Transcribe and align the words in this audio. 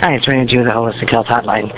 Hi, 0.00 0.16
it's 0.16 0.26
Raina 0.26 0.46
G 0.46 0.58
with 0.58 0.66
the 0.66 0.72
Holistic 0.72 1.10
Health 1.10 1.26
Hotline. 1.26 1.70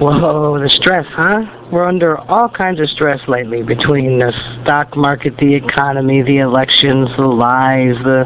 Whoa, 0.00 0.56
the 0.62 0.68
stress, 0.68 1.06
huh? 1.10 1.42
We're 1.72 1.84
under 1.84 2.18
all 2.30 2.48
kinds 2.48 2.78
of 2.78 2.88
stress 2.88 3.20
lately 3.26 3.64
between 3.64 4.20
the 4.20 4.30
stock 4.62 4.96
market, 4.96 5.36
the 5.38 5.52
economy, 5.52 6.22
the 6.22 6.38
elections, 6.38 7.08
the 7.16 7.26
lies, 7.26 7.96
the 8.04 8.24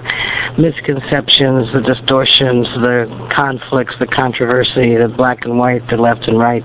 misconceptions, 0.58 1.72
the 1.72 1.80
distortions, 1.80 2.68
the 2.76 3.08
conflicts, 3.34 3.94
the 3.98 4.06
controversy, 4.06 4.96
the 4.96 5.08
black 5.16 5.46
and 5.46 5.58
white, 5.58 5.80
the 5.88 5.96
left 5.96 6.28
and 6.28 6.38
right, 6.38 6.62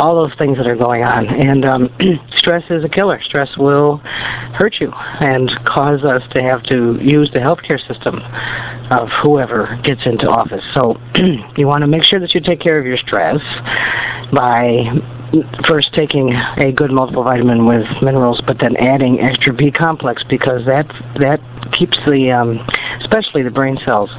all 0.00 0.16
those 0.16 0.36
things 0.38 0.56
that 0.56 0.66
are 0.66 0.76
going 0.76 1.02
on. 1.02 1.26
And 1.26 1.66
um, 1.66 1.90
stress 2.38 2.64
is 2.70 2.82
a 2.82 2.88
killer. 2.88 3.20
Stress 3.22 3.50
will 3.58 3.98
hurt 4.56 4.76
you 4.80 4.90
and 4.90 5.50
cause 5.66 6.02
us 6.02 6.22
to 6.32 6.40
have 6.40 6.62
to 6.64 6.98
use 7.02 7.30
the 7.34 7.40
healthcare 7.40 7.78
system 7.86 8.20
of 8.90 9.08
whoever 9.22 9.78
gets 9.84 10.06
into 10.06 10.26
office. 10.28 10.64
So 10.72 10.96
you 11.58 11.66
want 11.66 11.82
to 11.82 11.88
make 11.88 12.04
sure 12.04 12.20
that 12.20 12.34
you 12.34 12.40
take 12.40 12.60
care 12.60 12.78
of 12.78 12.86
your 12.86 12.96
stress 12.96 13.40
by 14.32 14.84
first 15.66 15.92
taking 15.94 16.32
a 16.32 16.72
good 16.72 16.90
multiple 16.92 17.24
vitamin 17.24 17.66
with 17.66 17.86
minerals, 18.02 18.40
but 18.46 18.58
then 18.60 18.76
adding 18.76 19.20
extra 19.20 19.52
B 19.52 19.70
complex 19.70 20.22
because 20.28 20.64
that 20.66 20.86
that 21.18 21.40
keeps 21.72 21.98
the 22.06 22.30
um, 22.30 22.64
especially 23.00 23.42
the 23.42 23.50
brain 23.50 23.78
cells 23.84 24.10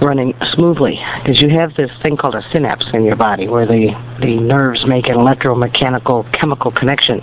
running 0.00 0.34
smoothly 0.54 0.98
because 1.18 1.40
you 1.40 1.50
have 1.50 1.74
this 1.74 1.90
thing 2.02 2.16
called 2.16 2.34
a 2.34 2.42
synapse 2.52 2.86
in 2.92 3.04
your 3.04 3.16
body 3.16 3.48
where 3.48 3.66
the 3.66 3.92
the 4.20 4.36
nerves 4.40 4.84
make 4.86 5.08
an 5.08 5.16
electromechanical 5.16 6.30
chemical 6.38 6.72
connection. 6.72 7.20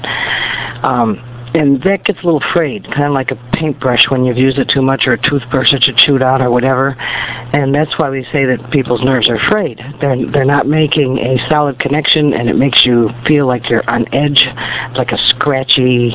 Um, 0.83 1.32
and 1.53 1.81
that 1.83 2.03
gets 2.03 2.19
a 2.21 2.25
little 2.25 2.43
frayed, 2.53 2.85
kind 2.85 3.03
of 3.03 3.13
like 3.13 3.31
a 3.31 3.35
paintbrush 3.53 4.09
when 4.09 4.25
you've 4.25 4.37
used 4.37 4.57
it 4.57 4.69
too 4.73 4.81
much, 4.81 5.03
or 5.05 5.13
a 5.13 5.29
toothbrush 5.29 5.71
that 5.71 5.85
you 5.85 5.93
chewed 5.95 6.23
out, 6.23 6.41
or 6.41 6.49
whatever. 6.49 6.89
And 6.89 7.73
that's 7.73 7.97
why 7.99 8.09
we 8.09 8.23
say 8.31 8.45
that 8.45 8.71
people's 8.71 9.03
nerves 9.03 9.29
are 9.29 9.39
frayed. 9.49 9.79
They're 10.01 10.31
they're 10.31 10.45
not 10.45 10.67
making 10.67 11.19
a 11.19 11.37
solid 11.49 11.79
connection, 11.79 12.33
and 12.33 12.49
it 12.49 12.55
makes 12.55 12.85
you 12.85 13.09
feel 13.27 13.45
like 13.45 13.69
you're 13.69 13.87
on 13.89 14.11
edge, 14.13 14.47
like 14.95 15.11
a 15.11 15.17
scratchy 15.29 16.11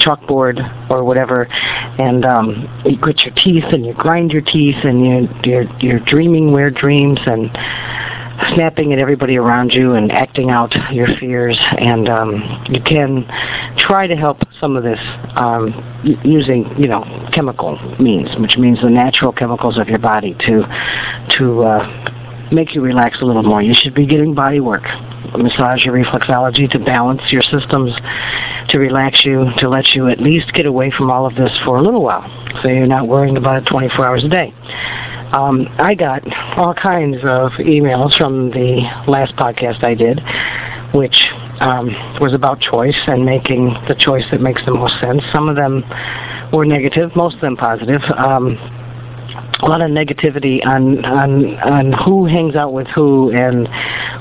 chalkboard 0.00 0.90
or 0.90 1.04
whatever, 1.04 1.44
and 1.98 2.24
um, 2.24 2.82
you 2.84 2.98
grit 2.98 3.20
your 3.20 3.34
teeth 3.34 3.64
and 3.72 3.84
you 3.86 3.94
grind 3.94 4.30
your 4.30 4.42
teeth 4.42 4.76
and 4.84 5.06
you 5.06 5.28
you're 5.44 5.78
you're 5.80 6.00
dreaming 6.00 6.52
weird 6.52 6.74
dreams 6.74 7.18
and 7.26 7.50
snapping 8.54 8.92
at 8.92 8.98
everybody 8.98 9.36
around 9.36 9.72
you 9.72 9.94
and 9.94 10.12
acting 10.12 10.50
out 10.50 10.74
your 10.92 11.08
fears. 11.18 11.58
And 11.78 12.08
um, 12.08 12.66
you 12.70 12.80
can 12.82 13.26
try 13.78 14.06
to 14.06 14.16
help 14.16 14.38
some 14.60 14.76
of 14.76 14.82
this 14.82 15.00
um, 15.34 15.72
using 16.24 16.66
you 16.78 16.88
know 16.88 17.04
chemical 17.32 17.78
means 18.00 18.28
which 18.38 18.56
means 18.56 18.80
the 18.80 18.88
natural 18.88 19.32
chemicals 19.32 19.78
of 19.78 19.88
your 19.88 19.98
body 19.98 20.34
to 20.40 20.62
to 21.38 21.62
uh, 21.62 22.48
make 22.52 22.74
you 22.74 22.80
relax 22.80 23.20
a 23.20 23.24
little 23.24 23.42
more. 23.42 23.62
You 23.62 23.74
should 23.74 23.94
be 23.94 24.06
getting 24.06 24.34
body 24.34 24.60
work 24.60 24.84
massage 25.36 25.84
your 25.84 25.94
reflexology 25.94 26.70
to 26.70 26.78
balance 26.78 27.20
your 27.30 27.42
systems 27.42 27.92
to 28.68 28.78
relax 28.78 29.24
you 29.24 29.46
to 29.58 29.68
let 29.68 29.86
you 29.94 30.08
at 30.08 30.20
least 30.20 30.52
get 30.54 30.66
away 30.66 30.90
from 30.96 31.10
all 31.10 31.26
of 31.26 31.34
this 31.34 31.50
for 31.64 31.78
a 31.78 31.82
little 31.82 32.02
while 32.02 32.24
so 32.62 32.68
you're 32.68 32.86
not 32.86 33.08
worrying 33.08 33.36
about 33.36 33.62
it 33.62 33.68
24 33.68 34.06
hours 34.06 34.24
a 34.24 34.28
day 34.28 34.52
um, 35.36 35.68
I 35.78 35.94
got 35.94 36.22
all 36.56 36.72
kinds 36.72 37.18
of 37.18 37.52
emails 37.60 38.16
from 38.16 38.50
the 38.50 38.80
last 39.06 39.36
podcast 39.36 39.84
I 39.84 39.94
did, 39.94 40.20
which 40.94 41.16
um, 41.60 41.88
was 42.20 42.32
about 42.32 42.60
choice 42.60 42.96
and 43.06 43.24
making 43.26 43.74
the 43.86 43.94
choice 43.94 44.24
that 44.30 44.40
makes 44.40 44.64
the 44.64 44.72
most 44.72 44.98
sense. 44.98 45.22
Some 45.32 45.50
of 45.50 45.56
them 45.56 45.84
were 46.54 46.64
negative, 46.64 47.14
most 47.14 47.34
of 47.34 47.42
them 47.42 47.56
positive. 47.56 48.00
Um, 48.16 48.56
a 49.60 49.66
lot 49.66 49.80
of 49.80 49.90
negativity 49.90 50.64
on 50.66 51.04
on 51.04 51.56
on 51.56 51.92
who 52.04 52.26
hangs 52.26 52.54
out 52.56 52.72
with 52.72 52.86
who 52.88 53.30
and 53.32 53.68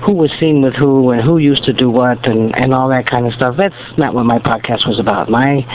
who 0.03 0.13
was 0.13 0.31
seen 0.39 0.61
with 0.61 0.73
who 0.75 1.11
and 1.11 1.21
who 1.21 1.37
used 1.37 1.63
to 1.65 1.73
do 1.73 1.89
what 1.89 2.25
and 2.25 2.55
and 2.55 2.73
all 2.73 2.89
that 2.89 3.05
kind 3.05 3.25
of 3.25 3.33
stuff. 3.33 3.55
That's 3.57 3.75
not 3.97 4.13
what 4.13 4.25
my 4.25 4.39
podcast 4.39 4.87
was 4.87 4.99
about. 4.99 5.29
My 5.29 5.65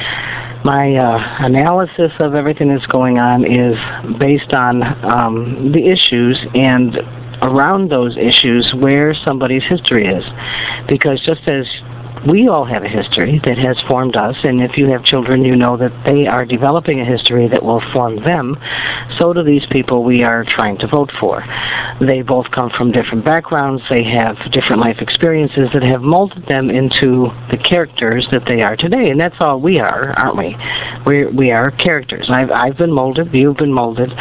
my 0.65 0.95
uh, 0.95 1.37
analysis 1.41 2.13
of 2.19 2.35
everything 2.35 2.69
that's 2.69 2.87
going 2.87 3.19
on 3.19 3.45
is 3.45 3.77
based 4.19 4.53
on 4.53 4.83
um, 5.05 5.73
the 5.73 5.89
issues 5.89 6.39
and 6.55 6.99
around 7.43 7.91
those 7.91 8.17
issues 8.17 8.75
where 8.79 9.15
somebody's 9.15 9.65
history 9.65 10.07
is. 10.07 10.25
Because 10.89 11.21
just 11.25 11.49
as 11.49 11.67
we 12.29 12.49
all 12.49 12.65
have 12.65 12.83
a 12.83 12.89
history 12.89 13.41
that 13.45 13.57
has 13.57 13.81
formed 13.89 14.17
us, 14.17 14.37
and 14.45 14.61
if 14.61 14.77
you 14.77 14.87
have 14.89 15.05
children, 15.05 15.45
you 15.45 15.57
know 15.57 15.77
that 15.77 15.93
they 16.05 16.27
are 16.27 16.45
developing 16.45 17.01
a 17.01 17.05
history 17.05 17.49
that 17.49 17.63
will 17.63 17.83
form 17.93 18.17
them. 18.17 18.59
So 19.19 19.33
do 19.33 19.43
these 19.43 19.67
people 19.71 20.05
we 20.05 20.23
are 20.23 20.45
trying 20.45 20.77
to 20.79 20.87
vote 20.87 21.11
for. 21.19 21.45
They 22.01 22.23
both 22.23 22.51
come 22.51 22.71
from 22.71 22.93
different 22.93 23.25
backgrounds, 23.25 23.83
they 23.89 24.05
have 24.05 24.37
different 24.53 24.81
life 24.81 24.99
experiences 25.01 25.69
that 25.73 25.83
have 25.83 26.03
molded 26.03 26.47
them 26.47 26.69
into 26.71 27.31
the 27.51 27.57
characters 27.57 28.27
that 28.33 28.45
they 28.47 28.61
are 28.61 28.77
today, 28.77 29.11
and 29.11 29.19
that's 29.19 29.37
all 29.41 29.61
we 29.61 29.79
are, 29.79 30.13
aren't 30.19 30.37
we? 30.37 30.57
We 31.07 31.27
we 31.27 31.51
are 31.51 31.71
characters. 31.71 32.29
I've 32.31 32.51
I've 32.51 32.77
been 32.77 32.93
molded, 32.93 33.33
you've 33.35 33.57
been 33.57 33.73
molded. 33.73 34.13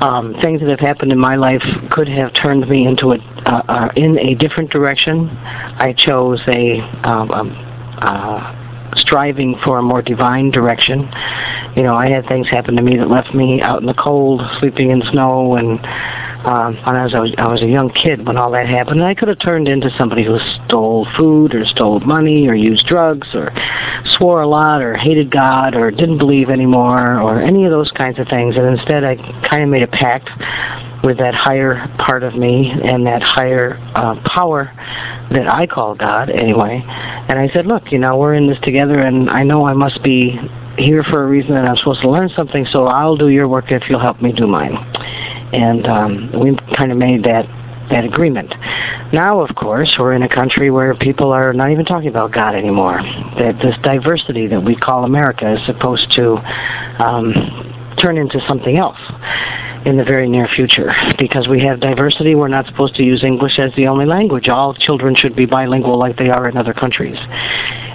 Um, 0.00 0.34
things 0.40 0.60
that 0.60 0.70
have 0.70 0.80
happened 0.80 1.12
in 1.12 1.18
my 1.18 1.36
life 1.36 1.62
could 1.90 2.08
have 2.08 2.32
turned 2.34 2.68
me 2.68 2.86
into 2.86 3.12
a 3.12 3.18
uh, 3.46 3.62
uh, 3.68 3.88
in 3.96 4.18
a 4.18 4.34
different 4.34 4.70
direction. 4.70 5.28
I 5.28 5.94
chose 5.96 6.40
a 6.48 6.80
um, 7.06 7.30
um, 7.34 7.50
uh, 7.98 8.94
striving 8.96 9.56
for 9.64 9.78
a 9.78 9.82
more 9.82 10.02
divine 10.02 10.50
direction. 10.50 11.10
You 11.76 11.82
know, 11.82 11.94
I 11.94 12.08
had 12.08 12.26
things 12.26 12.48
happen 12.48 12.76
to 12.76 12.82
me 12.82 12.96
that 12.96 13.10
left 13.10 13.34
me 13.34 13.60
out 13.60 13.80
in 13.80 13.86
the 13.86 13.94
cold, 13.94 14.42
sleeping 14.60 14.90
in 14.90 15.02
snow, 15.10 15.56
and 15.56 15.80
um, 16.44 16.76
was, 16.76 17.14
I 17.14 17.20
was 17.20 17.34
I 17.38 17.46
was 17.46 17.62
a 17.62 17.66
young 17.66 17.90
kid 17.90 18.26
when 18.26 18.36
all 18.36 18.50
that 18.52 18.68
happened. 18.68 19.00
And 19.00 19.04
I 19.04 19.14
could 19.14 19.28
have 19.28 19.38
turned 19.38 19.66
into 19.66 19.90
somebody 19.96 20.24
who 20.24 20.38
stole 20.66 21.06
food 21.16 21.54
or 21.54 21.64
stole 21.64 22.00
money 22.00 22.48
or 22.48 22.54
used 22.54 22.86
drugs 22.86 23.28
or 23.34 23.50
swore 24.16 24.42
a 24.42 24.46
lot 24.46 24.82
or 24.82 24.94
hated 24.94 25.30
God 25.30 25.74
or 25.74 25.90
didn't 25.90 26.18
believe 26.18 26.50
anymore 26.50 27.20
or 27.20 27.40
any 27.40 27.64
of 27.64 27.70
those 27.70 27.90
kinds 27.92 28.18
of 28.18 28.28
things. 28.28 28.56
And 28.56 28.78
instead, 28.78 29.04
I 29.04 29.16
kind 29.48 29.62
of 29.62 29.68
made 29.70 29.82
a 29.82 29.88
pact 29.88 30.28
with 31.02 31.18
that 31.18 31.34
higher 31.34 31.86
part 31.98 32.22
of 32.22 32.34
me 32.34 32.70
and 32.70 33.06
that 33.06 33.22
higher 33.22 33.76
uh, 33.94 34.16
power 34.24 34.72
that 35.30 35.46
I 35.48 35.66
call 35.66 35.94
God 35.94 36.30
anyway. 36.30 36.82
And 37.28 37.38
I 37.38 37.48
said, 37.48 37.66
look, 37.66 37.92
you 37.92 37.98
know, 37.98 38.16
we're 38.16 38.34
in 38.34 38.46
this 38.46 38.58
together, 38.62 39.00
and 39.00 39.28
I 39.30 39.42
know 39.42 39.66
I 39.66 39.74
must 39.74 40.02
be 40.02 40.38
here 40.78 41.02
for 41.04 41.24
a 41.24 41.26
reason, 41.26 41.56
and 41.56 41.68
I'm 41.68 41.76
supposed 41.76 42.00
to 42.02 42.10
learn 42.10 42.30
something. 42.30 42.66
So 42.70 42.86
I'll 42.86 43.16
do 43.16 43.28
your 43.28 43.48
work 43.48 43.70
if 43.70 43.88
you'll 43.88 44.00
help 44.00 44.22
me 44.22 44.32
do 44.32 44.46
mine. 44.46 44.74
And 45.54 45.86
um, 45.86 46.40
we 46.40 46.56
kind 46.76 46.90
of 46.90 46.98
made 46.98 47.24
that 47.24 47.46
that 47.90 48.04
agreement. 48.04 48.52
Now, 49.12 49.40
of 49.40 49.54
course, 49.54 49.94
we're 49.98 50.14
in 50.14 50.22
a 50.22 50.28
country 50.28 50.70
where 50.70 50.94
people 50.94 51.32
are 51.32 51.52
not 51.52 51.70
even 51.70 51.84
talking 51.84 52.08
about 52.08 52.32
God 52.32 52.54
anymore. 52.54 53.00
That 53.38 53.58
this 53.62 53.76
diversity 53.82 54.46
that 54.48 54.62
we 54.62 54.74
call 54.74 55.04
America 55.04 55.54
is 55.54 55.64
supposed 55.66 56.10
to 56.12 56.36
um, 57.02 57.32
turn 58.00 58.16
into 58.16 58.40
something 58.48 58.76
else 58.76 58.98
in 59.84 59.96
the 59.98 60.04
very 60.04 60.28
near 60.28 60.48
future. 60.48 60.92
Because 61.18 61.46
we 61.46 61.62
have 61.62 61.80
diversity, 61.80 62.34
we're 62.34 62.48
not 62.48 62.66
supposed 62.66 62.94
to 62.96 63.02
use 63.02 63.22
English 63.22 63.58
as 63.58 63.70
the 63.76 63.86
only 63.86 64.06
language. 64.06 64.48
All 64.48 64.74
children 64.74 65.14
should 65.14 65.36
be 65.36 65.46
bilingual 65.46 65.98
like 65.98 66.16
they 66.16 66.30
are 66.30 66.48
in 66.48 66.56
other 66.56 66.72
countries. 66.72 67.18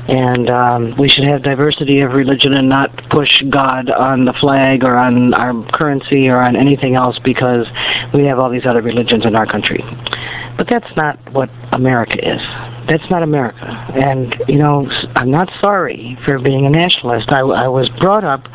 And 0.09 0.49
um, 0.49 0.95
we 0.97 1.07
should 1.07 1.25
have 1.25 1.43
diversity 1.43 2.01
of 2.01 2.13
religion 2.13 2.53
and 2.53 2.67
not 2.67 2.89
push 3.11 3.29
God 3.51 3.91
on 3.91 4.25
the 4.25 4.33
flag 4.33 4.83
or 4.83 4.97
on 4.97 5.35
our 5.35 5.53
currency 5.71 6.27
or 6.27 6.37
on 6.37 6.55
anything 6.55 6.95
else 6.95 7.19
because 7.23 7.67
we 8.11 8.23
have 8.23 8.39
all 8.39 8.49
these 8.49 8.65
other 8.65 8.81
religions 8.81 9.23
in 9.23 9.35
our 9.35 9.45
country. 9.45 9.83
But 10.57 10.65
that's 10.67 10.89
not 10.97 11.19
what 11.31 11.51
America 11.73 12.17
is. 12.17 12.41
That's 12.87 13.07
not 13.11 13.21
America. 13.21 13.67
And, 13.93 14.35
you 14.47 14.57
know, 14.57 14.89
I'm 15.15 15.29
not 15.29 15.47
sorry 15.61 16.17
for 16.25 16.39
being 16.39 16.65
a 16.65 16.71
nationalist. 16.71 17.29
I, 17.29 17.41
I 17.41 17.67
was 17.67 17.87
brought 17.99 18.23
up 18.23 18.47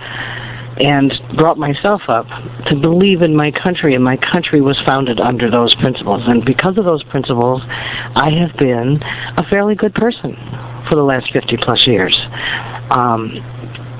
and 0.81 1.14
brought 1.37 1.56
myself 1.56 2.03
up 2.09 2.26
to 2.66 2.75
believe 2.75 3.22
in 3.22 3.37
my 3.37 3.53
country, 3.53 3.94
and 3.94 4.03
my 4.03 4.16
country 4.16 4.60
was 4.60 4.76
founded 4.84 5.20
under 5.20 5.48
those 5.48 5.72
principles. 5.76 6.22
And 6.26 6.44
because 6.44 6.78
of 6.78 6.84
those 6.84 7.05
principles, 7.05 7.62
I 7.64 8.31
have 8.31 8.56
been 8.58 9.00
a 9.37 9.44
fairly 9.49 9.76
good 9.76 9.94
person 9.94 10.37
for 10.88 10.96
the 10.96 11.02
last 11.02 11.32
50 11.32 11.56
plus 11.58 11.86
years. 11.86 12.16
Um, 12.90 13.32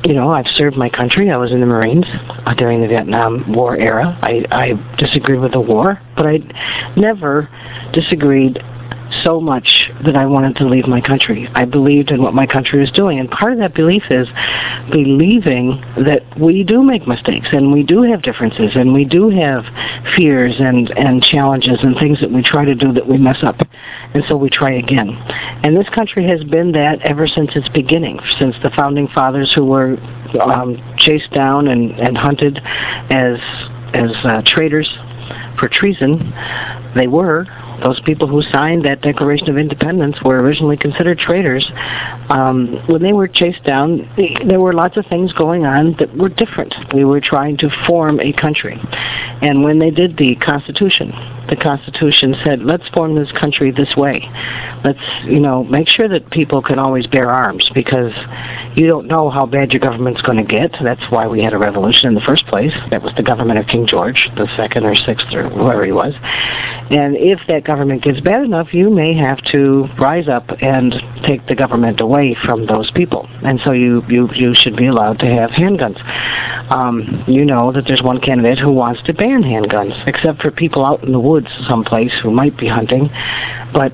you 0.05 0.13
know, 0.13 0.31
I've 0.31 0.47
served 0.55 0.77
my 0.77 0.91
country. 0.91 1.31
I 1.31 1.37
was 1.37 1.51
in 1.51 1.61
the 1.61 1.67
Marines 1.67 2.05
uh, 2.47 2.55
during 2.55 2.83
the 2.83 2.89
Vietnam 2.89 3.51
War 3.53 3.77
era. 3.77 4.19
I, 4.23 4.45
I 4.51 4.97
disagreed 4.99 5.41
with 5.41 5.53
the 5.53 5.61
war, 5.61 5.99
but 6.15 6.27
I 6.27 6.39
never 6.97 7.49
disagreed 7.93 8.59
so 9.23 9.41
much 9.41 9.91
that 10.05 10.17
I 10.17 10.27
wanted 10.27 10.57
to 10.57 10.67
leave 10.67 10.87
my 10.87 11.01
country. 11.01 11.49
I 11.55 11.65
believed 11.65 12.11
in 12.11 12.23
what 12.23 12.35
my 12.35 12.47
country 12.47 12.81
was 12.81 12.91
doing. 12.91 13.19
And 13.19 13.31
part 13.31 13.53
of 13.53 13.59
that 13.59 13.75
belief 13.75 14.05
is 14.11 14.29
believing 14.91 15.81
that 16.05 16.23
we 16.39 16.65
do 16.65 16.83
make 16.83 17.07
mistakes 17.07 17.49
and 17.53 17.73
we 17.73 17.83
do 17.83 18.03
have 18.03 18.23
differences 18.23 18.73
and 18.75 18.93
we 18.93 19.05
do 19.05 19.29
have 19.31 19.65
fears 20.17 20.55
and, 20.59 20.91
and 20.91 21.23
challenges 21.23 21.79
and 21.83 21.97
things 21.97 22.21
that 22.21 22.31
we 22.31 22.43
try 22.43 22.65
to 22.65 22.75
do 22.75 22.93
that 22.93 23.07
we 23.07 23.19
mess 23.19 23.39
up. 23.43 23.57
And 24.15 24.25
so 24.29 24.37
we 24.37 24.49
try 24.49 24.73
again. 24.73 25.11
And 25.63 25.77
this 25.77 25.89
country 25.91 26.27
has 26.29 26.43
been 26.45 26.73
that 26.73 27.01
ever 27.03 27.27
since 27.27 27.51
its 27.55 27.69
beginning, 27.69 28.21
since 28.39 28.55
the 28.63 28.71
founding 28.71 29.09
fathers 29.09 29.53
who 29.55 29.65
were 29.65 29.97
um, 30.41 30.83
chased 30.99 31.31
down 31.33 31.69
and, 31.69 31.93
and 31.93 32.17
hunted 32.17 32.59
as, 33.11 33.39
as 33.93 34.11
uh, 34.25 34.43
traitors 34.47 34.89
for 35.59 35.69
treason. 35.69 36.33
They 36.95 37.07
were 37.07 37.47
those 37.85 38.01
people 38.01 38.27
who 38.27 38.41
signed 38.43 38.85
that 38.87 39.03
Declaration 39.03 39.51
of 39.51 39.59
Independence 39.59 40.17
were 40.25 40.41
originally 40.41 40.77
considered 40.77 41.19
traitors. 41.19 41.71
Um, 42.31 42.83
when 42.87 43.03
they 43.03 43.13
were 43.13 43.29
chased 43.29 43.63
down, 43.63 44.11
there 44.49 44.59
were 44.59 44.73
lots 44.73 44.97
of 44.97 45.05
things 45.07 45.33
going 45.35 45.67
on 45.67 45.95
that 45.99 46.17
were 46.17 46.31
different. 46.31 46.75
We 46.95 47.05
were 47.05 47.21
trying 47.21 47.59
to 47.59 47.69
form 47.87 48.21
a 48.21 48.33
country. 48.33 48.81
And 49.43 49.63
when 49.63 49.79
they 49.79 49.91
did 49.91 50.17
the 50.17 50.35
Constitution, 50.37 51.13
the 51.55 51.63
Constitution 51.63 52.35
said, 52.45 52.63
let's 52.63 52.89
form 52.89 53.15
this 53.15 53.31
country 53.33 53.71
this 53.71 53.95
way. 53.97 54.29
Let's, 54.85 54.99
you 55.25 55.41
know, 55.41 55.63
make 55.65 55.89
sure 55.89 56.09
that 56.09 56.31
people 56.31 56.63
can 56.63 56.79
always 56.79 57.07
bear 57.07 57.31
arms 57.31 57.71
because 57.75 58.13
you 58.77 58.87
don't 58.87 59.07
know 59.07 59.31
how 59.31 59.47
bad 59.47 59.73
your 59.73 59.81
government's 59.81 60.23
going 60.23 60.39
to 60.39 60.45
get. 60.45 60.73
That's 60.83 61.05
why 61.11 61.27
we 61.27 61.43
had 61.43 61.53
a 61.53 61.59
revolution 61.59 62.09
in 62.09 62.15
the 62.15 62.21
first 62.21 62.47
place. 62.47 62.73
That 62.91 63.03
was 63.03 63.13
the 63.17 63.23
government 63.23 63.59
of 63.59 63.67
King 63.67 63.87
George, 63.87 64.29
the 64.37 64.49
second 64.57 64.85
or 64.85 64.95
sixth 64.97 65.33
or 65.33 65.49
whoever 65.49 65.85
he 65.85 65.93
was. 65.93 66.15
And 66.91 67.17
if 67.17 67.41
that 67.49 67.65
government 67.65 68.03
gets 68.03 68.21
bad 68.21 68.43
enough, 68.43 68.75
you 68.75 68.91
may 68.91 69.15
have 69.15 69.39
to 69.53 69.87
rise 69.99 70.29
up 70.29 70.51
and 70.61 70.95
take 71.25 71.47
the 71.47 71.55
government 71.55 72.01
away 72.01 72.37
from 72.45 72.67
those 72.67 72.91
people. 72.91 73.29
And 73.43 73.61
so 73.65 73.73
you, 73.73 74.03
you, 74.09 74.29
you 74.35 74.55
should 74.55 74.77
be 74.77 74.87
allowed 74.87 75.21
to 75.21 75.27
have 75.27 75.51
handguns. 75.51 76.03
Um, 76.71 77.25
you 77.27 77.45
know 77.45 77.73
that 77.73 77.85
there's 77.87 78.03
one 78.03 78.21
candidate 78.21 78.59
who 78.59 78.73
wants 78.73 79.03
to 79.05 79.13
ban 79.13 79.43
handguns, 79.43 79.95
except 80.07 80.43
for 80.43 80.51
people 80.51 80.85
out 80.85 81.03
in 81.05 81.13
the 81.13 81.21
woods 81.21 81.44
someplace 81.69 82.13
who 82.23 82.31
might 82.31 82.57
be 82.59 82.69
hunting. 82.69 83.09
But 83.73 83.93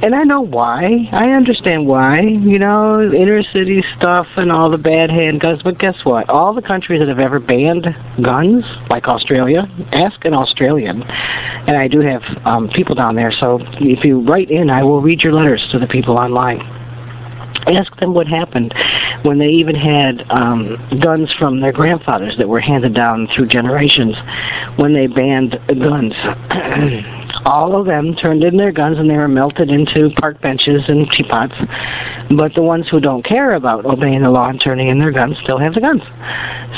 and 0.00 0.14
I 0.14 0.22
know 0.22 0.40
why. 0.40 1.08
I 1.10 1.30
understand 1.30 1.86
why. 1.86 2.20
You 2.20 2.58
know, 2.58 3.02
inner 3.02 3.42
city 3.42 3.82
stuff 3.96 4.26
and 4.36 4.52
all 4.52 4.70
the 4.70 4.78
bad 4.78 5.10
handguns. 5.10 5.64
But 5.64 5.78
guess 5.78 5.96
what? 6.04 6.28
All 6.28 6.54
the 6.54 6.62
countries 6.62 7.00
that 7.00 7.08
have 7.08 7.18
ever 7.18 7.40
banned 7.40 7.86
guns, 8.22 8.64
like 8.88 9.08
Australia, 9.08 9.68
ask 9.92 10.24
an 10.24 10.34
Australian. 10.34 11.02
And 11.02 11.76
I 11.76 11.88
do 11.88 12.00
have 12.00 12.22
um, 12.44 12.68
people 12.68 12.94
down 12.94 13.16
there. 13.16 13.32
So 13.32 13.58
if 13.80 14.04
you 14.04 14.20
write 14.20 14.50
in, 14.50 14.70
I 14.70 14.84
will 14.84 15.00
read 15.00 15.22
your 15.22 15.32
letters 15.32 15.66
to 15.72 15.78
the 15.78 15.86
people 15.86 16.16
online 16.16 16.77
ask 17.66 17.94
them 17.98 18.14
what 18.14 18.26
happened 18.26 18.74
when 19.22 19.38
they 19.38 19.48
even 19.48 19.74
had 19.74 20.24
um, 20.30 20.76
guns 21.02 21.32
from 21.38 21.60
their 21.60 21.72
grandfathers 21.72 22.36
that 22.38 22.48
were 22.48 22.60
handed 22.60 22.94
down 22.94 23.28
through 23.34 23.46
generations 23.46 24.14
when 24.76 24.94
they 24.94 25.06
banned 25.06 25.58
guns. 25.68 26.14
All 27.44 27.78
of 27.78 27.86
them 27.86 28.14
turned 28.14 28.44
in 28.44 28.56
their 28.56 28.72
guns 28.72 28.98
and 28.98 29.08
they 29.08 29.16
were 29.16 29.28
melted 29.28 29.70
into 29.70 30.10
park 30.18 30.40
benches 30.40 30.82
and 30.88 31.08
teapots. 31.10 31.54
But 32.36 32.54
the 32.54 32.62
ones 32.62 32.88
who 32.88 33.00
don't 33.00 33.24
care 33.24 33.54
about 33.54 33.86
obeying 33.86 34.22
the 34.22 34.30
law 34.30 34.48
and 34.48 34.60
turning 34.60 34.88
in 34.88 34.98
their 34.98 35.12
guns 35.12 35.36
still 35.42 35.58
have 35.58 35.74
the 35.74 35.80
guns. 35.80 36.02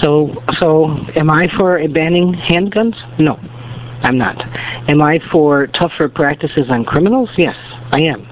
So, 0.01 0.43
so 0.59 0.91
am 1.17 1.31
I 1.31 1.49
for 1.57 1.77
banning 1.89 2.35
handguns? 2.35 2.97
No, 3.19 3.37
I'm 4.03 4.19
not. 4.19 4.41
Am 4.89 5.03
I 5.03 5.21
for 5.31 5.67
tougher 5.69 6.09
practices 6.09 6.67
on 6.71 6.85
criminals? 6.85 7.31
Yes. 7.37 7.57
I 7.93 8.01
am. 8.03 8.27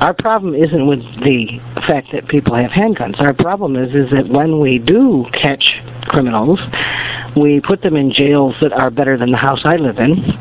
Our 0.00 0.14
problem 0.14 0.54
isn't 0.54 0.86
with 0.86 1.00
the 1.22 1.60
fact 1.86 2.08
that 2.12 2.28
people 2.28 2.54
have 2.54 2.70
handguns. 2.70 3.20
Our 3.20 3.34
problem 3.34 3.76
is 3.76 3.94
is 3.94 4.10
that 4.10 4.28
when 4.28 4.60
we 4.60 4.78
do 4.78 5.26
catch 5.32 5.80
criminals, 6.04 6.60
we 7.36 7.60
put 7.60 7.82
them 7.82 7.96
in 7.96 8.12
jails 8.12 8.54
that 8.60 8.72
are 8.72 8.90
better 8.90 9.16
than 9.16 9.30
the 9.30 9.38
house 9.38 9.60
I 9.64 9.76
live 9.76 9.98
in 9.98 10.38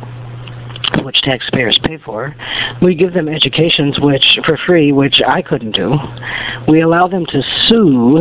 which 1.03 1.21
taxpayers 1.21 1.79
pay 1.83 1.97
for. 1.97 2.35
We 2.81 2.95
give 2.95 3.13
them 3.13 3.27
educations 3.29 3.97
which 3.99 4.39
for 4.45 4.57
free, 4.57 4.91
which 4.91 5.21
I 5.25 5.41
couldn't 5.41 5.71
do. 5.71 5.95
We 6.67 6.81
allow 6.81 7.07
them 7.07 7.25
to 7.27 7.41
sue 7.67 8.19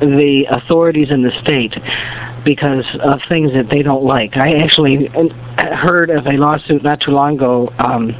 the 0.00 0.44
authorities 0.50 1.10
in 1.10 1.22
the 1.22 1.32
state 1.42 1.74
because 2.46 2.84
of 3.02 3.18
things 3.28 3.52
that 3.52 3.68
they 3.68 3.82
don't 3.82 4.04
like. 4.04 4.36
I 4.36 4.54
actually 4.62 5.10
heard 5.58 6.10
of 6.10 6.26
a 6.26 6.38
lawsuit 6.38 6.82
not 6.84 7.00
too 7.00 7.10
long 7.10 7.34
ago 7.34 7.68
um, 7.78 8.12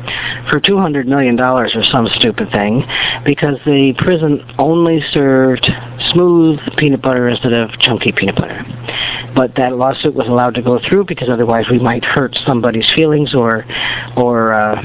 for 0.51 0.61
$200 0.61 1.07
million 1.07 1.41
or 1.41 1.69
some 1.93 2.09
stupid 2.17 2.51
thing 2.51 2.85
because 3.25 3.55
the 3.65 3.95
prison 3.99 4.45
only 4.59 5.01
served 5.13 5.71
smooth 6.11 6.59
peanut 6.77 7.01
butter 7.01 7.29
instead 7.29 7.53
of 7.53 7.71
chunky 7.79 8.11
peanut 8.11 8.35
butter. 8.35 8.67
But 9.37 9.55
that 9.55 9.77
lawsuit 9.77 10.15
was 10.15 10.27
allowed 10.27 10.57
to 10.57 10.63
go 10.63 10.81
through 10.87 11.05
because 11.05 11.29
otherwise 11.29 11.67
we 11.71 11.79
might 11.79 12.05
hurt 12.05 12.37
somebody's 12.45 12.91
feelings 12.97 13.33
or, 13.33 13.65
or, 14.17 14.53
uh, 14.53 14.83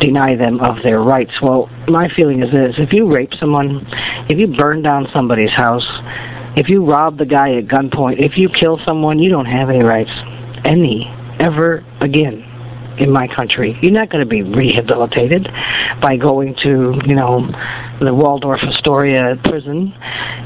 deny 0.00 0.36
them 0.36 0.60
of 0.60 0.82
their 0.82 1.00
rights. 1.00 1.32
Well, 1.40 1.70
my 1.88 2.10
feeling 2.14 2.42
is 2.42 2.52
this, 2.52 2.74
if 2.76 2.92
you 2.92 3.10
rape 3.10 3.32
someone, 3.40 3.86
if 4.28 4.38
you 4.38 4.46
burn 4.46 4.82
down 4.82 5.08
somebody's 5.14 5.52
house, 5.52 5.86
if 6.58 6.68
you 6.68 6.84
rob 6.84 7.18
the 7.18 7.24
guy 7.24 7.54
at 7.54 7.66
gunpoint, 7.66 8.18
if 8.18 8.36
you 8.36 8.48
kill 8.48 8.80
someone, 8.84 9.20
you 9.20 9.30
don't 9.30 9.46
have 9.46 9.70
any 9.70 9.84
rights. 9.84 10.10
Any. 10.64 11.06
Ever 11.38 11.84
again 12.00 12.47
in 12.98 13.10
my 13.10 13.28
country. 13.28 13.78
You're 13.82 13.92
not 13.92 14.10
going 14.10 14.24
to 14.24 14.28
be 14.28 14.42
rehabilitated 14.42 15.48
by 16.00 16.16
going 16.16 16.54
to, 16.62 17.00
you 17.06 17.14
know, 17.14 17.46
the 18.00 18.14
Waldorf 18.14 18.60
Astoria 18.62 19.36
prison 19.44 19.92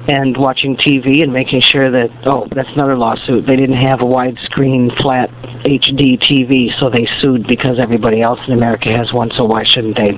and 0.08 0.36
watching 0.36 0.76
TV 0.76 1.22
and 1.22 1.32
making 1.32 1.60
sure 1.60 1.90
that, 1.90 2.10
oh, 2.24 2.48
that's 2.54 2.68
another 2.70 2.96
lawsuit. 2.96 3.46
They 3.46 3.56
didn't 3.56 3.76
have 3.76 4.00
a 4.00 4.04
widescreen 4.04 4.96
flat 5.00 5.30
HD 5.64 6.18
TV, 6.18 6.78
so 6.78 6.90
they 6.90 7.06
sued 7.20 7.46
because 7.46 7.78
everybody 7.78 8.20
else 8.22 8.40
in 8.46 8.52
America 8.52 8.88
has 8.88 9.12
one, 9.12 9.30
so 9.36 9.44
why 9.44 9.64
shouldn't 9.64 9.96
they? 9.96 10.12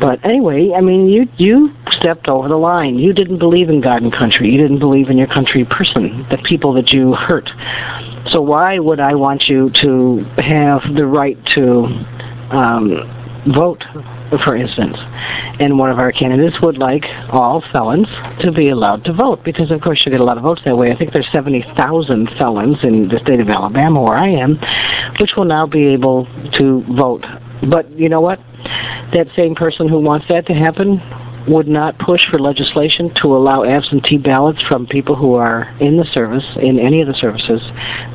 But 0.00 0.24
anyway, 0.24 0.72
I 0.76 0.80
mean, 0.80 1.08
you 1.08 1.28
you 1.36 1.74
stepped 1.92 2.28
over 2.28 2.48
the 2.48 2.56
line. 2.56 2.98
You 2.98 3.12
didn't 3.12 3.38
believe 3.38 3.70
in 3.70 3.80
God 3.80 4.02
and 4.02 4.12
country. 4.12 4.50
You 4.50 4.60
didn't 4.60 4.80
believe 4.80 5.08
in 5.08 5.16
your 5.16 5.28
country 5.28 5.64
person, 5.64 6.26
the 6.30 6.38
people 6.38 6.72
that 6.74 6.90
you 6.90 7.14
hurt. 7.14 7.48
So 8.30 8.42
why 8.42 8.78
would 8.78 9.00
I 9.00 9.14
want 9.14 9.44
you 9.48 9.70
to 9.82 10.24
have 10.38 10.82
the 10.94 11.06
right 11.06 11.38
to 11.56 11.84
um, 12.54 13.42
vote, 13.52 13.84
for 14.44 14.56
instance? 14.56 14.96
And 15.58 15.78
one 15.78 15.90
of 15.90 15.98
our 15.98 16.12
candidates 16.12 16.56
would 16.62 16.78
like 16.78 17.04
all 17.30 17.62
felons 17.72 18.08
to 18.40 18.52
be 18.52 18.68
allowed 18.68 19.04
to 19.04 19.12
vote 19.12 19.42
because, 19.44 19.70
of 19.70 19.80
course, 19.80 20.02
you 20.04 20.12
get 20.12 20.20
a 20.20 20.24
lot 20.24 20.36
of 20.36 20.42
votes 20.42 20.62
that 20.64 20.76
way. 20.76 20.92
I 20.92 20.96
think 20.96 21.12
there's 21.12 21.28
70,000 21.32 22.30
felons 22.38 22.78
in 22.82 23.08
the 23.08 23.18
state 23.18 23.40
of 23.40 23.48
Alabama, 23.48 24.02
where 24.02 24.16
I 24.16 24.28
am, 24.28 24.58
which 25.18 25.32
will 25.36 25.44
now 25.44 25.66
be 25.66 25.86
able 25.86 26.26
to 26.58 26.84
vote. 26.96 27.24
But 27.68 27.90
you 27.98 28.08
know 28.08 28.20
what? 28.20 28.38
That 29.12 29.28
same 29.34 29.54
person 29.54 29.88
who 29.88 30.00
wants 30.00 30.26
that 30.28 30.46
to 30.46 30.54
happen 30.54 31.00
would 31.48 31.68
not 31.68 31.98
push 31.98 32.20
for 32.30 32.38
legislation 32.38 33.12
to 33.22 33.36
allow 33.36 33.64
absentee 33.64 34.18
ballots 34.18 34.60
from 34.62 34.86
people 34.86 35.14
who 35.14 35.34
are 35.34 35.74
in 35.80 35.96
the 35.96 36.04
service, 36.12 36.44
in 36.60 36.78
any 36.78 37.00
of 37.00 37.08
the 37.08 37.14
services, 37.14 37.60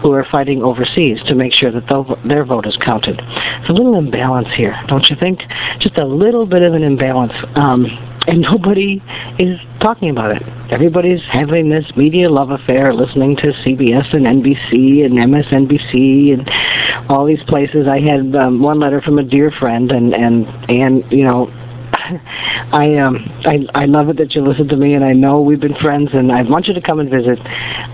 who 0.02 0.12
are 0.12 0.26
fighting 0.32 0.62
overseas 0.62 1.20
to 1.28 1.36
make 1.36 1.54
sure 1.54 1.72
that 1.72 1.88
their 2.26 2.46
vote 2.46 2.68
is 2.68 2.78
counted. 2.78 3.20
It's 3.20 3.70
a 3.70 3.74
little 3.74 3.98
imbalance 3.98 4.50
here, 4.56 4.78
don't 4.88 5.06
you 5.10 5.16
think? 5.16 5.42
Just 5.80 5.98
a 5.98 6.06
little 6.06 6.46
bit 6.46 6.62
of 6.62 6.74
an 6.74 6.84
imbalance. 6.84 7.34
Um, 7.56 7.86
and 8.28 8.42
nobody 8.42 9.02
is 9.40 9.60
talking 9.80 10.10
about 10.10 10.36
it. 10.36 10.44
Everybody's 10.72 11.22
having 11.24 11.70
this 11.70 11.86
media 11.96 12.30
love 12.30 12.52
affair, 12.52 12.94
listening 12.94 13.36
to 13.38 13.48
CBS 13.66 14.14
and 14.14 14.26
NBC 14.26 15.06
and 15.06 15.14
MSNBC 15.16 16.34
and 16.34 17.10
all 17.10 17.26
these 17.26 17.44
places. 17.48 17.88
I 17.88 18.00
had 18.00 18.36
um, 18.36 18.62
one 18.62 18.80
letter 18.80 19.02
from 19.02 19.18
a 19.18 19.24
dear 19.24 19.52
friend, 19.52 19.92
and 19.92 20.14
and 20.14 20.46
and 20.70 21.04
you 21.12 21.24
know 21.24 21.52
I 22.74 22.96
um 22.98 23.18
I 23.46 23.66
I 23.76 23.86
love 23.86 24.10
it 24.10 24.18
that 24.18 24.34
you 24.36 24.42
listen 24.42 24.68
to 24.70 24.76
me, 24.76 24.94
and 24.94 25.04
I 25.04 25.14
know 25.14 25.42
we've 25.42 25.60
been 25.60 25.76
friends, 25.76 26.10
and 26.14 26.32
I 26.32 26.42
want 26.44 26.68
you 26.68 26.74
to 26.74 26.82
come 26.82 27.00
and 27.00 27.10
visit. 27.10 27.40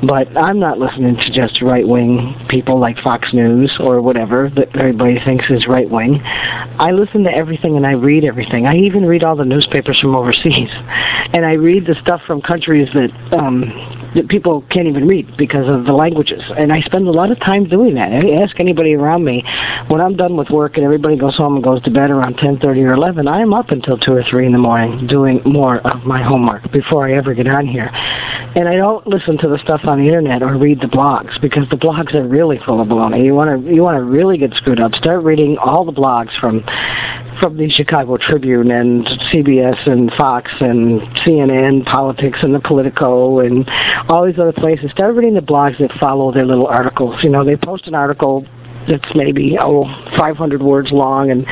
But 0.03 0.35
I'm 0.37 0.59
not 0.59 0.79
listening 0.79 1.15
to 1.15 1.31
just 1.31 1.61
right 1.61 1.87
wing 1.87 2.35
people 2.49 2.79
like 2.79 2.97
Fox 2.99 3.33
News 3.33 3.75
or 3.79 4.01
whatever 4.01 4.49
that 4.55 4.75
everybody 4.75 5.19
thinks 5.23 5.45
is 5.49 5.67
right 5.67 5.89
wing. 5.89 6.21
I 6.23 6.91
listen 6.91 7.23
to 7.23 7.31
everything 7.31 7.75
and 7.75 7.85
I 7.85 7.93
read 7.93 8.23
everything. 8.23 8.65
I 8.65 8.75
even 8.75 9.05
read 9.05 9.23
all 9.23 9.35
the 9.35 9.45
newspapers 9.45 9.99
from 9.99 10.15
overseas, 10.15 10.69
and 11.33 11.45
I 11.45 11.53
read 11.53 11.85
the 11.85 11.95
stuff 12.01 12.21
from 12.25 12.41
countries 12.41 12.89
that 12.93 13.11
um 13.33 13.97
that 14.15 14.27
people 14.29 14.63
can't 14.69 14.87
even 14.87 15.07
read 15.07 15.35
because 15.37 15.67
of 15.67 15.85
the 15.85 15.93
languages. 15.93 16.41
And 16.57 16.71
I 16.71 16.81
spend 16.81 17.07
a 17.07 17.11
lot 17.11 17.31
of 17.31 17.39
time 17.39 17.67
doing 17.67 17.95
that. 17.95 18.11
I 18.11 18.41
ask 18.41 18.59
anybody 18.59 18.95
around 18.95 19.23
me 19.23 19.43
when 19.89 20.01
I'm 20.01 20.15
done 20.15 20.37
with 20.37 20.49
work 20.49 20.77
and 20.77 20.85
everybody 20.85 21.17
goes 21.17 21.35
home 21.35 21.55
and 21.55 21.63
goes 21.63 21.81
to 21.83 21.91
bed 21.91 22.09
around 22.09 22.37
10:30 22.37 22.83
or 22.83 22.93
11. 22.93 23.27
I 23.27 23.41
am 23.41 23.53
up 23.53 23.69
until 23.69 23.96
two 23.97 24.13
or 24.13 24.23
three 24.23 24.45
in 24.45 24.51
the 24.51 24.57
morning 24.57 25.07
doing 25.07 25.41
more 25.45 25.77
of 25.79 26.03
my 26.03 26.21
homework 26.23 26.71
before 26.71 27.07
I 27.07 27.13
ever 27.13 27.33
get 27.33 27.47
on 27.47 27.67
here. 27.67 27.89
And 27.93 28.67
I 28.67 28.75
don't 28.75 29.05
listen 29.05 29.37
to 29.39 29.47
the 29.47 29.59
stuff 29.59 29.81
on 29.85 29.99
the 29.99 30.07
internet 30.07 30.41
or 30.41 30.57
read 30.57 30.79
the 30.79 30.87
blogs 30.87 31.39
because 31.41 31.69
the 31.69 31.75
blogs 31.75 32.13
are 32.15 32.27
really 32.27 32.59
full 32.65 32.81
of 32.81 32.87
baloney. 32.87 33.23
You 33.25 33.33
want 33.33 33.65
to 33.65 33.73
you 33.73 33.83
want 33.83 33.97
to 33.97 34.03
really 34.03 34.37
get 34.37 34.53
screwed 34.53 34.79
up. 34.79 34.93
Start 34.95 35.23
reading 35.23 35.57
all 35.57 35.85
the 35.85 35.91
blogs 35.91 36.37
from 36.39 36.63
from 37.39 37.57
the 37.57 37.69
Chicago 37.69 38.17
Tribune 38.17 38.71
and 38.71 39.05
CBS 39.31 39.87
and 39.87 40.11
Fox 40.13 40.51
and 40.59 41.01
CNN, 41.23 41.85
politics 41.85 42.39
and 42.41 42.53
the 42.53 42.59
Politico 42.59 43.39
and 43.39 43.69
all 44.09 44.25
these 44.25 44.39
other 44.39 44.53
places. 44.53 44.89
Start 44.91 45.15
reading 45.15 45.35
the 45.35 45.41
blogs 45.41 45.77
that 45.79 45.91
follow 45.99 46.31
their 46.31 46.45
little 46.45 46.67
articles. 46.67 47.23
You 47.23 47.29
know, 47.29 47.43
they 47.43 47.55
post 47.55 47.87
an 47.87 47.95
article 47.95 48.45
that's 48.87 49.15
maybe 49.15 49.57
oh 49.59 49.83
500 50.17 50.61
words 50.61 50.91
long 50.91 51.29
and 51.29 51.45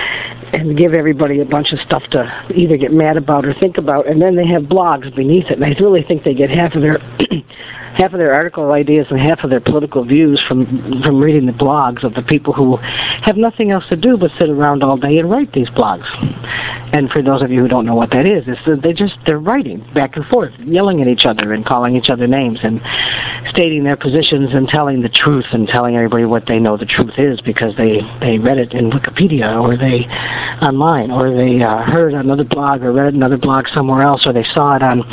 and 0.53 0.77
give 0.77 0.93
everybody 0.93 1.39
a 1.39 1.45
bunch 1.45 1.71
of 1.73 1.79
stuff 1.79 2.03
to 2.11 2.45
either 2.55 2.77
get 2.77 2.91
mad 2.91 3.17
about 3.17 3.45
or 3.45 3.53
think 3.53 3.77
about 3.77 4.07
and 4.07 4.21
then 4.21 4.35
they 4.35 4.47
have 4.47 4.63
blogs 4.63 5.13
beneath 5.15 5.45
it 5.45 5.53
and 5.53 5.65
I 5.65 5.75
really 5.79 6.03
think 6.03 6.23
they 6.23 6.33
get 6.33 6.49
half 6.49 6.73
of 6.75 6.81
their 6.81 6.99
half 7.95 8.13
of 8.13 8.19
their 8.19 8.33
article 8.33 8.71
ideas 8.71 9.07
and 9.09 9.19
half 9.19 9.43
of 9.43 9.49
their 9.49 9.61
political 9.61 10.03
views 10.03 10.41
from 10.47 11.01
from 11.01 11.21
reading 11.21 11.45
the 11.45 11.53
blogs 11.53 12.03
of 12.03 12.13
the 12.13 12.21
people 12.21 12.53
who 12.53 12.77
have 12.77 13.37
nothing 13.37 13.71
else 13.71 13.83
to 13.89 13.95
do 13.95 14.17
but 14.17 14.31
sit 14.37 14.49
around 14.49 14.83
all 14.83 14.97
day 14.97 15.17
and 15.17 15.29
write 15.29 15.51
these 15.53 15.69
blogs. 15.69 16.05
And 16.93 17.09
for 17.09 17.21
those 17.21 17.41
of 17.41 17.51
you 17.51 17.61
who 17.61 17.67
don't 17.67 17.85
know 17.85 17.95
what 17.95 18.11
that 18.11 18.25
is, 18.25 18.43
it's 18.47 18.59
that 18.65 18.81
they 18.81 18.93
just 18.93 19.15
they're 19.25 19.39
writing 19.39 19.85
back 19.93 20.15
and 20.15 20.25
forth, 20.25 20.53
yelling 20.59 21.01
at 21.01 21.07
each 21.07 21.25
other 21.25 21.53
and 21.53 21.65
calling 21.65 21.95
each 21.95 22.09
other 22.09 22.27
names 22.27 22.59
and 22.63 22.81
stating 23.49 23.83
their 23.83 23.97
positions 23.97 24.49
and 24.53 24.67
telling 24.67 25.01
the 25.01 25.09
truth 25.09 25.45
and 25.51 25.67
telling 25.67 25.95
everybody 25.95 26.25
what 26.25 26.45
they 26.47 26.59
know 26.59 26.77
the 26.77 26.85
truth 26.85 27.13
is 27.17 27.41
because 27.41 27.75
they 27.77 28.01
they 28.19 28.37
read 28.37 28.57
it 28.57 28.73
in 28.73 28.91
Wikipedia 28.91 29.61
or 29.61 29.77
they 29.77 30.05
online 30.61 31.11
or 31.11 31.31
they 31.35 31.61
uh, 31.61 31.83
heard 31.83 32.13
another 32.13 32.43
blog 32.43 32.81
or 32.83 32.91
read 32.91 33.13
another 33.13 33.37
blog 33.37 33.65
somewhere 33.73 34.01
else 34.01 34.25
or 34.25 34.33
they 34.33 34.45
saw 34.53 34.75
it 34.75 34.83
on 34.83 35.03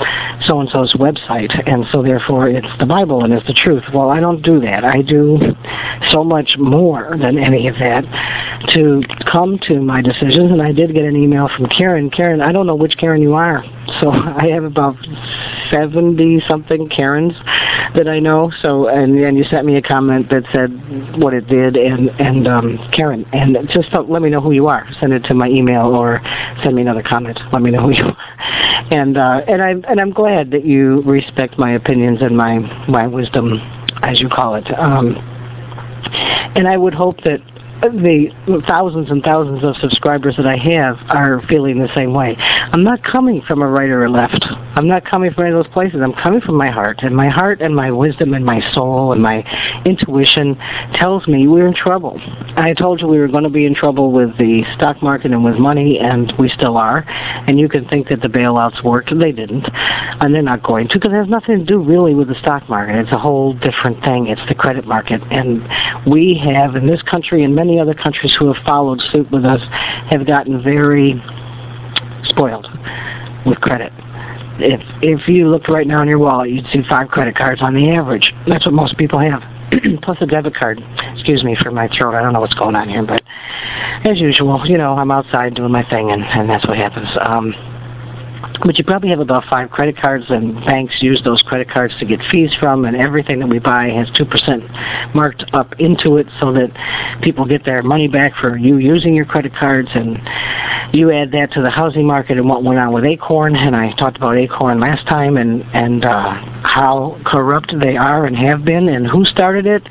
so 0.46 0.60
and 0.60 0.68
so's 0.70 0.94
website 0.94 1.52
and 1.68 1.84
so 1.92 2.02
therefore 2.02 2.48
it's 2.48 2.71
the 2.78 2.86
Bible 2.86 3.24
and 3.24 3.32
it's 3.32 3.46
the 3.46 3.54
truth. 3.54 3.84
Well, 3.94 4.10
I 4.10 4.20
don't 4.20 4.42
do 4.42 4.60
that. 4.60 4.84
I 4.84 5.02
do 5.02 5.38
so 6.10 6.24
much 6.24 6.56
more 6.58 7.16
than 7.18 7.38
any 7.38 7.68
of 7.68 7.74
that 7.76 8.04
to 8.74 9.02
come 9.30 9.58
to 9.68 9.80
my 9.80 10.02
decisions. 10.02 10.50
And 10.50 10.62
I 10.62 10.72
did 10.72 10.94
get 10.94 11.04
an 11.04 11.16
email 11.16 11.48
from 11.56 11.66
Karen. 11.66 12.10
Karen, 12.10 12.40
I 12.40 12.52
don't 12.52 12.66
know 12.66 12.74
which 12.74 12.96
Karen 12.98 13.22
you 13.22 13.34
are. 13.34 13.64
So 14.00 14.10
I 14.12 14.46
have 14.52 14.64
about 14.64 14.96
70 15.70 16.42
something 16.48 16.88
Karens 16.88 17.32
that 17.94 18.08
I 18.08 18.18
know. 18.18 18.50
So, 18.62 18.88
and, 18.88 19.18
and 19.18 19.36
you 19.36 19.44
sent 19.44 19.66
me 19.66 19.76
a 19.76 19.82
comment 19.82 20.30
that 20.30 20.44
said 20.52 20.70
what 21.20 21.34
it 21.34 21.46
did 21.46 21.76
and, 21.76 22.08
and, 22.20 22.48
um, 22.48 22.78
Karen, 22.92 23.24
and 23.32 23.56
just 23.68 23.88
let 23.92 24.22
me 24.22 24.30
know 24.30 24.40
who 24.40 24.52
you 24.52 24.68
are. 24.68 24.86
Send 25.00 25.12
it 25.12 25.24
to 25.24 25.34
my 25.34 25.48
email 25.48 25.86
or 25.86 26.20
send 26.62 26.76
me 26.76 26.82
another 26.82 27.02
comment. 27.02 27.38
Let 27.52 27.62
me 27.62 27.70
know 27.70 27.82
who 27.82 27.90
you 27.90 28.04
are. 28.04 28.16
And, 28.90 29.16
uh, 29.16 29.42
and 29.46 29.62
I'm, 29.62 29.84
and 29.88 30.00
I'm 30.00 30.12
glad 30.12 30.50
that 30.50 30.64
you 30.64 31.02
respect 31.02 31.58
my 31.58 31.72
opinions 31.72 32.22
and 32.22 32.36
my, 32.36 32.58
my 32.88 33.06
wisdom, 33.06 33.54
as 34.02 34.20
you 34.20 34.28
call 34.28 34.54
it. 34.54 34.66
Um, 34.78 35.16
and 36.54 36.68
I 36.68 36.76
would 36.76 36.94
hope 36.94 37.22
that 37.24 37.40
the 37.90 38.62
thousands 38.66 39.10
and 39.10 39.22
thousands 39.22 39.64
of 39.64 39.76
subscribers 39.76 40.36
that 40.36 40.46
I 40.46 40.56
have 40.56 40.98
are 41.08 41.42
feeling 41.48 41.78
the 41.78 41.92
same 41.94 42.14
way. 42.14 42.36
I'm 42.38 42.84
not 42.84 43.02
coming 43.02 43.42
from 43.42 43.60
a 43.60 43.68
right 43.68 43.90
or 43.90 44.04
a 44.04 44.10
left. 44.10 44.44
I'm 44.76 44.86
not 44.86 45.04
coming 45.04 45.32
from 45.32 45.46
any 45.46 45.54
of 45.54 45.64
those 45.64 45.72
places. 45.72 46.00
I'm 46.02 46.12
coming 46.12 46.40
from 46.40 46.56
my 46.56 46.70
heart, 46.70 47.00
and 47.02 47.14
my 47.14 47.28
heart 47.28 47.60
and 47.60 47.74
my 47.74 47.90
wisdom 47.90 48.34
and 48.34 48.44
my 48.44 48.60
soul 48.72 49.12
and 49.12 49.20
my 49.20 49.42
intuition 49.84 50.56
tells 50.94 51.26
me 51.26 51.48
we're 51.48 51.66
in 51.66 51.74
trouble. 51.74 52.20
I 52.56 52.72
told 52.74 53.00
you 53.00 53.08
we 53.08 53.18
were 53.18 53.28
going 53.28 53.44
to 53.44 53.50
be 53.50 53.66
in 53.66 53.74
trouble 53.74 54.12
with 54.12 54.38
the 54.38 54.62
stock 54.76 55.02
market 55.02 55.32
and 55.32 55.44
with 55.44 55.56
money, 55.56 55.98
and 55.98 56.32
we 56.38 56.48
still 56.48 56.76
are. 56.76 57.04
And 57.08 57.58
you 57.58 57.68
can 57.68 57.88
think 57.88 58.08
that 58.08 58.20
the 58.22 58.28
bailouts 58.28 58.84
worked, 58.84 59.10
they 59.18 59.32
didn't, 59.32 59.68
and 59.72 60.34
they're 60.34 60.42
not 60.42 60.62
going 60.62 60.88
to, 60.88 60.94
because 60.94 61.12
it 61.12 61.16
has 61.16 61.28
nothing 61.28 61.58
to 61.58 61.64
do 61.64 61.82
really 61.82 62.14
with 62.14 62.28
the 62.28 62.36
stock 62.36 62.68
market. 62.68 62.96
It's 62.96 63.12
a 63.12 63.18
whole 63.18 63.54
different 63.54 64.02
thing. 64.04 64.28
It's 64.28 64.46
the 64.48 64.54
credit 64.54 64.86
market, 64.86 65.20
and 65.30 65.68
we 66.06 66.34
have 66.38 66.76
in 66.76 66.86
this 66.86 67.02
country 67.02 67.42
and 67.42 67.54
many 67.54 67.71
many 67.72 67.80
other 67.80 67.94
countries 67.94 68.34
who 68.38 68.52
have 68.52 68.62
followed 68.64 69.00
suit 69.12 69.30
with 69.30 69.44
us 69.44 69.60
have 70.10 70.26
gotten 70.26 70.62
very 70.62 71.14
spoiled 72.24 72.66
with 73.46 73.58
credit. 73.60 73.92
If 74.58 74.80
if 75.00 75.28
you 75.28 75.48
looked 75.48 75.68
right 75.68 75.86
now 75.86 76.02
in 76.02 76.08
your 76.08 76.18
wallet, 76.18 76.50
you'd 76.50 76.66
see 76.66 76.82
five 76.88 77.08
credit 77.08 77.34
cards 77.34 77.62
on 77.62 77.74
the 77.74 77.90
average. 77.90 78.32
That's 78.46 78.66
what 78.66 78.74
most 78.74 78.98
people 78.98 79.18
have. 79.18 79.42
Plus 80.02 80.18
a 80.20 80.26
debit 80.26 80.54
card. 80.54 80.80
Excuse 81.14 81.42
me 81.42 81.56
for 81.60 81.70
my 81.70 81.88
throat. 81.96 82.14
I 82.14 82.20
don't 82.20 82.34
know 82.34 82.40
what's 82.40 82.54
going 82.54 82.76
on 82.76 82.88
here, 82.88 83.02
but 83.02 83.22
as 84.04 84.20
usual, 84.20 84.60
you 84.66 84.76
know, 84.76 84.92
I'm 84.92 85.10
outside 85.10 85.54
doing 85.54 85.72
my 85.72 85.88
thing, 85.88 86.10
and 86.10 86.22
and 86.22 86.50
that's 86.50 86.66
what 86.68 86.76
happens. 86.76 87.08
Um, 87.20 87.54
but 88.64 88.78
you 88.78 88.84
probably 88.84 89.10
have 89.10 89.20
about 89.20 89.44
five 89.48 89.70
credit 89.70 89.96
cards, 89.96 90.26
and 90.28 90.54
banks 90.64 90.96
use 91.00 91.20
those 91.24 91.42
credit 91.42 91.68
cards 91.70 91.94
to 91.98 92.06
get 92.06 92.20
fees 92.30 92.52
from, 92.58 92.84
and 92.84 92.96
everything 92.96 93.38
that 93.40 93.48
we 93.48 93.58
buy 93.58 93.88
has 93.88 94.08
2% 94.10 95.14
marked 95.14 95.44
up 95.52 95.72
into 95.80 96.16
it 96.16 96.26
so 96.40 96.52
that 96.52 96.70
people 97.22 97.44
get 97.44 97.64
their 97.64 97.82
money 97.82 98.08
back 98.08 98.34
for 98.36 98.56
you 98.56 98.76
using 98.76 99.14
your 99.14 99.24
credit 99.24 99.54
cards, 99.54 99.88
and 99.94 100.18
you 100.92 101.10
add 101.10 101.32
that 101.32 101.52
to 101.52 101.62
the 101.62 101.70
housing 101.70 102.06
market 102.06 102.36
and 102.36 102.48
what 102.48 102.62
went 102.62 102.78
on 102.78 102.92
with 102.92 103.04
Acorn, 103.04 103.56
and 103.56 103.74
I 103.74 103.92
talked 103.92 104.16
about 104.16 104.36
Acorn 104.36 104.80
last 104.80 105.06
time, 105.06 105.36
and, 105.36 105.62
and 105.72 106.04
uh, 106.04 106.34
how 106.62 107.18
corrupt 107.24 107.74
they 107.80 107.96
are 107.96 108.26
and 108.26 108.36
have 108.36 108.64
been, 108.64 108.88
and 108.88 109.06
who 109.06 109.24
started 109.24 109.66
it. 109.66 109.82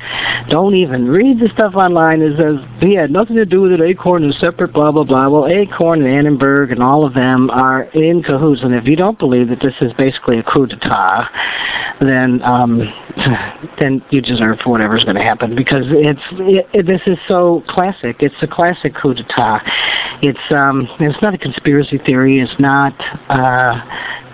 Don't 0.48 0.74
even 0.74 1.08
read 1.08 1.40
the 1.40 1.48
stuff 1.52 1.74
online. 1.74 2.22
It 2.22 2.36
says 2.36 2.56
he 2.80 2.94
had 2.94 3.10
nothing 3.10 3.36
to 3.36 3.46
do 3.46 3.62
with 3.62 3.72
it. 3.72 3.80
Acorn 3.80 4.24
is 4.24 4.38
separate, 4.38 4.72
blah, 4.72 4.92
blah, 4.92 5.04
blah. 5.04 5.28
Well, 5.28 5.46
Acorn 5.46 6.02
and 6.02 6.08
Annenberg 6.08 6.70
and 6.70 6.82
all 6.82 7.04
of 7.04 7.14
them 7.14 7.50
are 7.50 7.84
in 7.94 8.22
cahoots 8.22 8.51
and 8.62 8.74
if 8.74 8.86
you 8.86 8.96
don't 8.96 9.18
believe 9.18 9.48
that 9.48 9.60
this 9.60 9.74
is 9.80 9.92
basically 9.94 10.38
a 10.38 10.42
coup 10.42 10.66
d'etat, 10.66 11.30
then 12.00 12.42
um, 12.42 12.80
then 13.78 14.04
you 14.10 14.20
deserve 14.20 14.58
whatever's 14.66 15.04
going 15.04 15.16
to 15.16 15.22
happen 15.22 15.54
because 15.56 15.84
it's 15.88 16.20
it, 16.32 16.66
it, 16.72 16.86
this 16.86 17.00
is 17.06 17.18
so 17.26 17.62
classic. 17.68 18.16
It's 18.20 18.34
a 18.42 18.46
classic 18.46 18.94
coup 18.94 19.14
d'etat. 19.14 19.62
It's 20.22 20.50
um, 20.50 20.88
it's 21.00 21.20
not 21.22 21.34
a 21.34 21.38
conspiracy 21.38 21.98
theory. 21.98 22.40
It's 22.40 22.58
not. 22.58 22.94
Uh, 23.28 23.80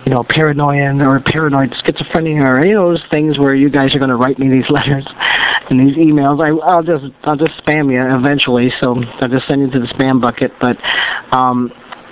you 0.06 0.14
know, 0.14 0.24
paranoia 0.24 0.94
or 1.06 1.20
paranoid 1.20 1.70
schizophrenia 1.72 2.40
or 2.40 2.58
any 2.58 2.72
of 2.72 2.82
those 2.82 3.02
things 3.10 3.38
where 3.38 3.54
you 3.54 3.68
guys 3.68 3.94
are 3.94 3.98
going 3.98 4.08
to 4.08 4.16
write 4.16 4.38
me 4.38 4.48
these 4.48 4.64
letters 4.70 5.04
and 5.68 5.78
these 5.78 5.98
emails. 5.98 6.40
I, 6.42 6.48
I'll 6.66 6.82
just 6.82 7.04
I'll 7.24 7.36
just 7.36 7.62
spam 7.62 7.92
you 7.92 8.00
eventually, 8.16 8.72
so 8.80 8.96
I'll 9.20 9.28
just 9.28 9.46
send 9.46 9.60
you 9.60 9.70
to 9.70 9.80
the 9.80 9.86
spam 9.86 10.18
bucket. 10.18 10.52
But 10.62 10.78
um, 11.30 11.70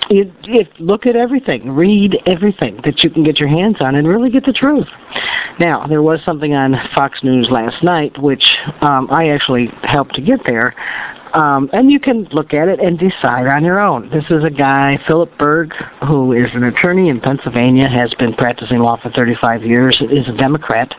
you, 0.09 0.31
you 0.43 0.65
look 0.79 1.05
at 1.05 1.15
everything, 1.15 1.71
read 1.71 2.17
everything 2.25 2.79
that 2.83 3.03
you 3.03 3.09
can 3.09 3.23
get 3.23 3.39
your 3.39 3.49
hands 3.49 3.77
on, 3.79 3.95
and 3.95 4.07
really 4.07 4.29
get 4.29 4.45
the 4.45 4.53
truth. 4.53 4.87
Now, 5.59 5.87
there 5.87 6.01
was 6.01 6.19
something 6.23 6.53
on 6.53 6.75
Fox 6.93 7.23
News 7.23 7.49
last 7.49 7.83
night, 7.83 8.21
which 8.21 8.43
um, 8.81 9.07
I 9.11 9.29
actually 9.29 9.67
helped 9.83 10.15
to 10.15 10.21
get 10.21 10.39
there, 10.45 10.75
um, 11.33 11.69
and 11.73 11.91
you 11.91 11.99
can 11.99 12.23
look 12.31 12.53
at 12.53 12.67
it 12.67 12.79
and 12.79 12.97
decide 12.97 13.47
on 13.47 13.63
your 13.63 13.79
own. 13.79 14.09
This 14.09 14.25
is 14.29 14.43
a 14.43 14.49
guy, 14.49 14.99
Philip 15.07 15.31
Berg, 15.37 15.73
who 16.07 16.33
is 16.33 16.49
an 16.53 16.63
attorney 16.63 17.09
in 17.09 17.19
Pennsylvania, 17.19 17.87
has 17.87 18.13
been 18.15 18.33
practicing 18.33 18.79
law 18.79 18.97
for 19.01 19.09
35 19.11 19.63
years, 19.63 20.01
is 20.09 20.27
a 20.27 20.37
Democrat, 20.37 20.93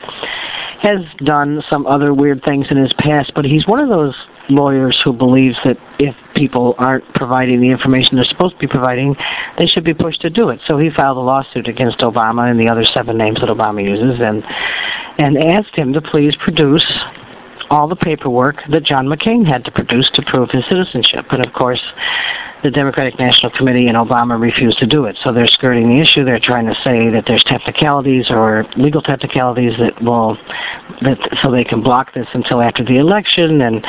has 0.81 1.01
done 1.25 1.63
some 1.69 1.87
other 1.87 2.15
weird 2.15 2.43
things 2.45 2.67
in 2.71 2.77
his 2.77 2.93
past, 2.99 3.33
but 3.35 3.45
he's 3.45 3.67
one 3.67 3.81
of 3.81 3.89
those 3.89 4.15
lawyers 4.49 4.99
who 5.05 5.13
believes 5.13 5.57
that 5.65 5.77
if 5.99 6.15
people 6.35 6.75
aren't 6.79 7.05
providing 7.15 7.61
the 7.61 7.71
information 7.71 8.17
they're 8.17 8.25
supposed 8.25 8.55
to 8.55 8.61
be 8.61 8.67
providing, 8.67 9.15
they 9.59 9.67
should 9.67 9.85
be 9.85 9.95
pushed 9.95 10.21
to 10.23 10.31
do 10.31 10.49
it. 10.51 10.61
So 10.67 10.79
he 10.79 10.91
filed 10.91 11.17
a 11.17 11.21
lawsuit 11.21 11.69
against 11.69 11.99
Obama 11.99 12.51
and 12.51 12.59
the 12.59 12.69
other 12.69 12.85
seven 12.85 13.19
names 13.19 13.41
that 13.41 13.49
Obama 13.49 13.83
uses 13.83 14.21
and 14.21 14.45
and 15.19 15.37
asked 15.37 15.75
him 15.75 15.93
to 15.93 16.01
please 16.01 16.35
produce 16.43 16.87
all 17.71 17.89
the 17.89 17.97
paperwork 17.97 18.57
that 18.71 18.85
John 18.85 19.07
McCain 19.07 19.47
had 19.47 19.65
to 19.65 19.71
produce 19.71 20.11
to 20.15 20.23
prove 20.23 20.51
his 20.51 20.65
citizenship. 20.69 21.27
And 21.31 21.45
of 21.45 21.53
course, 21.53 21.83
the 22.63 22.71
Democratic 22.71 23.19
National 23.19 23.51
Committee 23.53 23.87
and 23.87 23.97
Obama 23.97 24.39
refused 24.41 24.79
to 24.79 24.87
do 24.87 25.05
it. 25.05 25.17
So 25.23 25.33
they're 25.33 25.47
skirting 25.47 25.89
the 25.89 26.01
issue. 26.01 26.25
They're 26.25 26.41
trying 26.41 26.67
to 26.67 26.75
say 26.83 27.11
that 27.11 27.25
there's 27.27 27.45
technicalities 27.45 28.27
or 28.31 28.67
legal 28.77 29.03
technicalities 29.03 29.79
that 29.79 30.01
will, 30.03 30.37
that 31.03 31.19
so 31.43 31.51
they 31.51 31.65
can 31.65 31.83
block 31.83 32.15
this 32.15 32.27
until 32.35 32.61
after 32.61 32.85
the 32.85 32.97
election. 32.97 33.61
And 33.61 33.87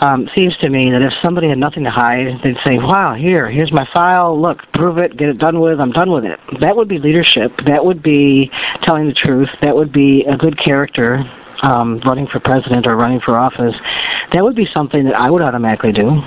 um, 0.00 0.28
seems 0.34 0.56
to 0.58 0.68
me 0.68 0.90
that 0.90 1.02
if 1.02 1.12
somebody 1.22 1.48
had 1.48 1.58
nothing 1.58 1.84
to 1.84 1.90
hide, 1.90 2.40
they'd 2.42 2.58
say, 2.64 2.78
"Wow, 2.78 3.14
here, 3.14 3.48
here's 3.48 3.72
my 3.72 3.88
file. 3.92 4.40
Look, 4.40 4.58
prove 4.74 4.98
it, 4.98 5.16
get 5.16 5.28
it 5.28 5.38
done 5.38 5.60
with. 5.60 5.80
I'm 5.80 5.92
done 5.92 6.10
with 6.10 6.24
it." 6.24 6.40
That 6.60 6.76
would 6.76 6.88
be 6.88 6.98
leadership. 6.98 7.52
That 7.66 7.84
would 7.84 8.02
be 8.02 8.50
telling 8.82 9.06
the 9.06 9.14
truth. 9.14 9.48
That 9.60 9.76
would 9.76 9.92
be 9.92 10.24
a 10.24 10.36
good 10.36 10.58
character 10.58 11.24
um, 11.62 12.00
running 12.04 12.26
for 12.26 12.40
president 12.40 12.86
or 12.86 12.96
running 12.96 13.20
for 13.20 13.38
office, 13.38 13.74
that 14.32 14.42
would 14.42 14.56
be 14.56 14.66
something 14.66 15.04
that 15.04 15.14
I 15.14 15.30
would 15.30 15.42
automatically 15.42 15.92
do. 15.92 16.20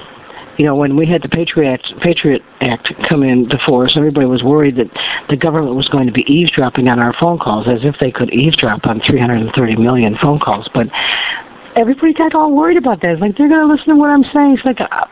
You 0.57 0.65
know, 0.65 0.75
when 0.75 0.95
we 0.95 1.05
had 1.05 1.21
the 1.21 1.29
Patriot 1.29 1.73
Act, 1.73 1.93
Patriot 2.01 2.41
Act 2.61 2.93
come 3.09 3.23
into 3.23 3.57
force, 3.65 3.93
everybody 3.97 4.25
was 4.25 4.43
worried 4.43 4.77
that 4.77 4.89
the 5.29 5.35
government 5.35 5.75
was 5.75 5.89
going 5.89 6.07
to 6.07 6.13
be 6.13 6.21
eavesdropping 6.31 6.87
on 6.87 6.99
our 6.99 7.13
phone 7.13 7.37
calls, 7.39 7.67
as 7.67 7.83
if 7.83 7.95
they 7.99 8.11
could 8.11 8.29
eavesdrop 8.33 8.85
on 8.85 9.01
330 9.01 9.75
million 9.75 10.17
phone 10.21 10.39
calls. 10.39 10.69
But 10.73 10.87
everybody 11.75 12.13
got 12.13 12.33
all 12.33 12.55
worried 12.55 12.77
about 12.77 13.01
that. 13.01 13.11
It's 13.11 13.21
like 13.21 13.37
they're 13.37 13.49
going 13.49 13.67
to 13.67 13.73
listen 13.73 13.89
to 13.89 13.95
what 13.95 14.09
I'm 14.09 14.23
saying. 14.33 14.57
It's 14.57 14.65
like 14.65 14.79
uh, 14.79 15.07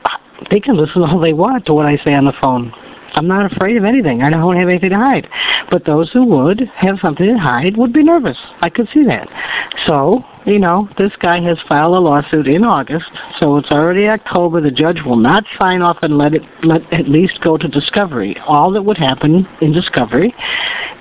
they 0.50 0.60
can 0.60 0.78
listen 0.78 1.04
all 1.04 1.20
they 1.20 1.34
want 1.34 1.66
to 1.66 1.74
what 1.74 1.86
I 1.86 1.98
say 1.98 2.14
on 2.14 2.26
the 2.26 2.34
phone. 2.40 2.74
I'm 3.16 3.28
not 3.28 3.52
afraid 3.52 3.78
of 3.78 3.84
anything. 3.84 4.24
I 4.24 4.30
don't 4.30 4.56
have 4.56 4.70
anything 4.70 4.90
to 4.90 4.96
hide. 4.96 5.30
But 5.70 5.86
those 5.86 6.12
who 6.12 6.26
would 6.26 6.62
have 6.76 6.98
something 7.00 7.28
to 7.28 7.38
hide 7.38 7.78
would 7.78 7.94
be 7.94 8.04
nervous. 8.04 8.38
I 8.62 8.70
could 8.70 8.90
see 8.94 9.04
that. 9.04 9.28
So, 9.86 10.24
you 10.46 10.60
know, 10.60 10.90
this 10.98 11.12
guy 11.20 11.42
has 11.42 11.58
filed 11.68 11.96
a 11.96 12.00
lawsuit 12.00 12.48
in 12.48 12.64
August, 12.64 13.10
so 13.40 13.58
it's 13.58 13.72
already 13.72 14.08
October. 14.08 14.60
The 14.62 14.72
judge 14.72 15.02
will 15.06 15.16
not 15.16 15.46
sign 15.58 15.82
off 15.82 15.98
and 16.02 16.18
let 16.18 16.34
it 16.34 16.42
let 16.64 16.82
at 16.92 17.08
least 17.08 17.40
go 17.42 17.58
to 17.58 17.68
discovery. 17.68 18.38
All 18.46 18.72
that 18.74 18.84
would 18.84 18.98
happen 18.98 19.48
in 19.62 19.72
discovery 19.72 20.34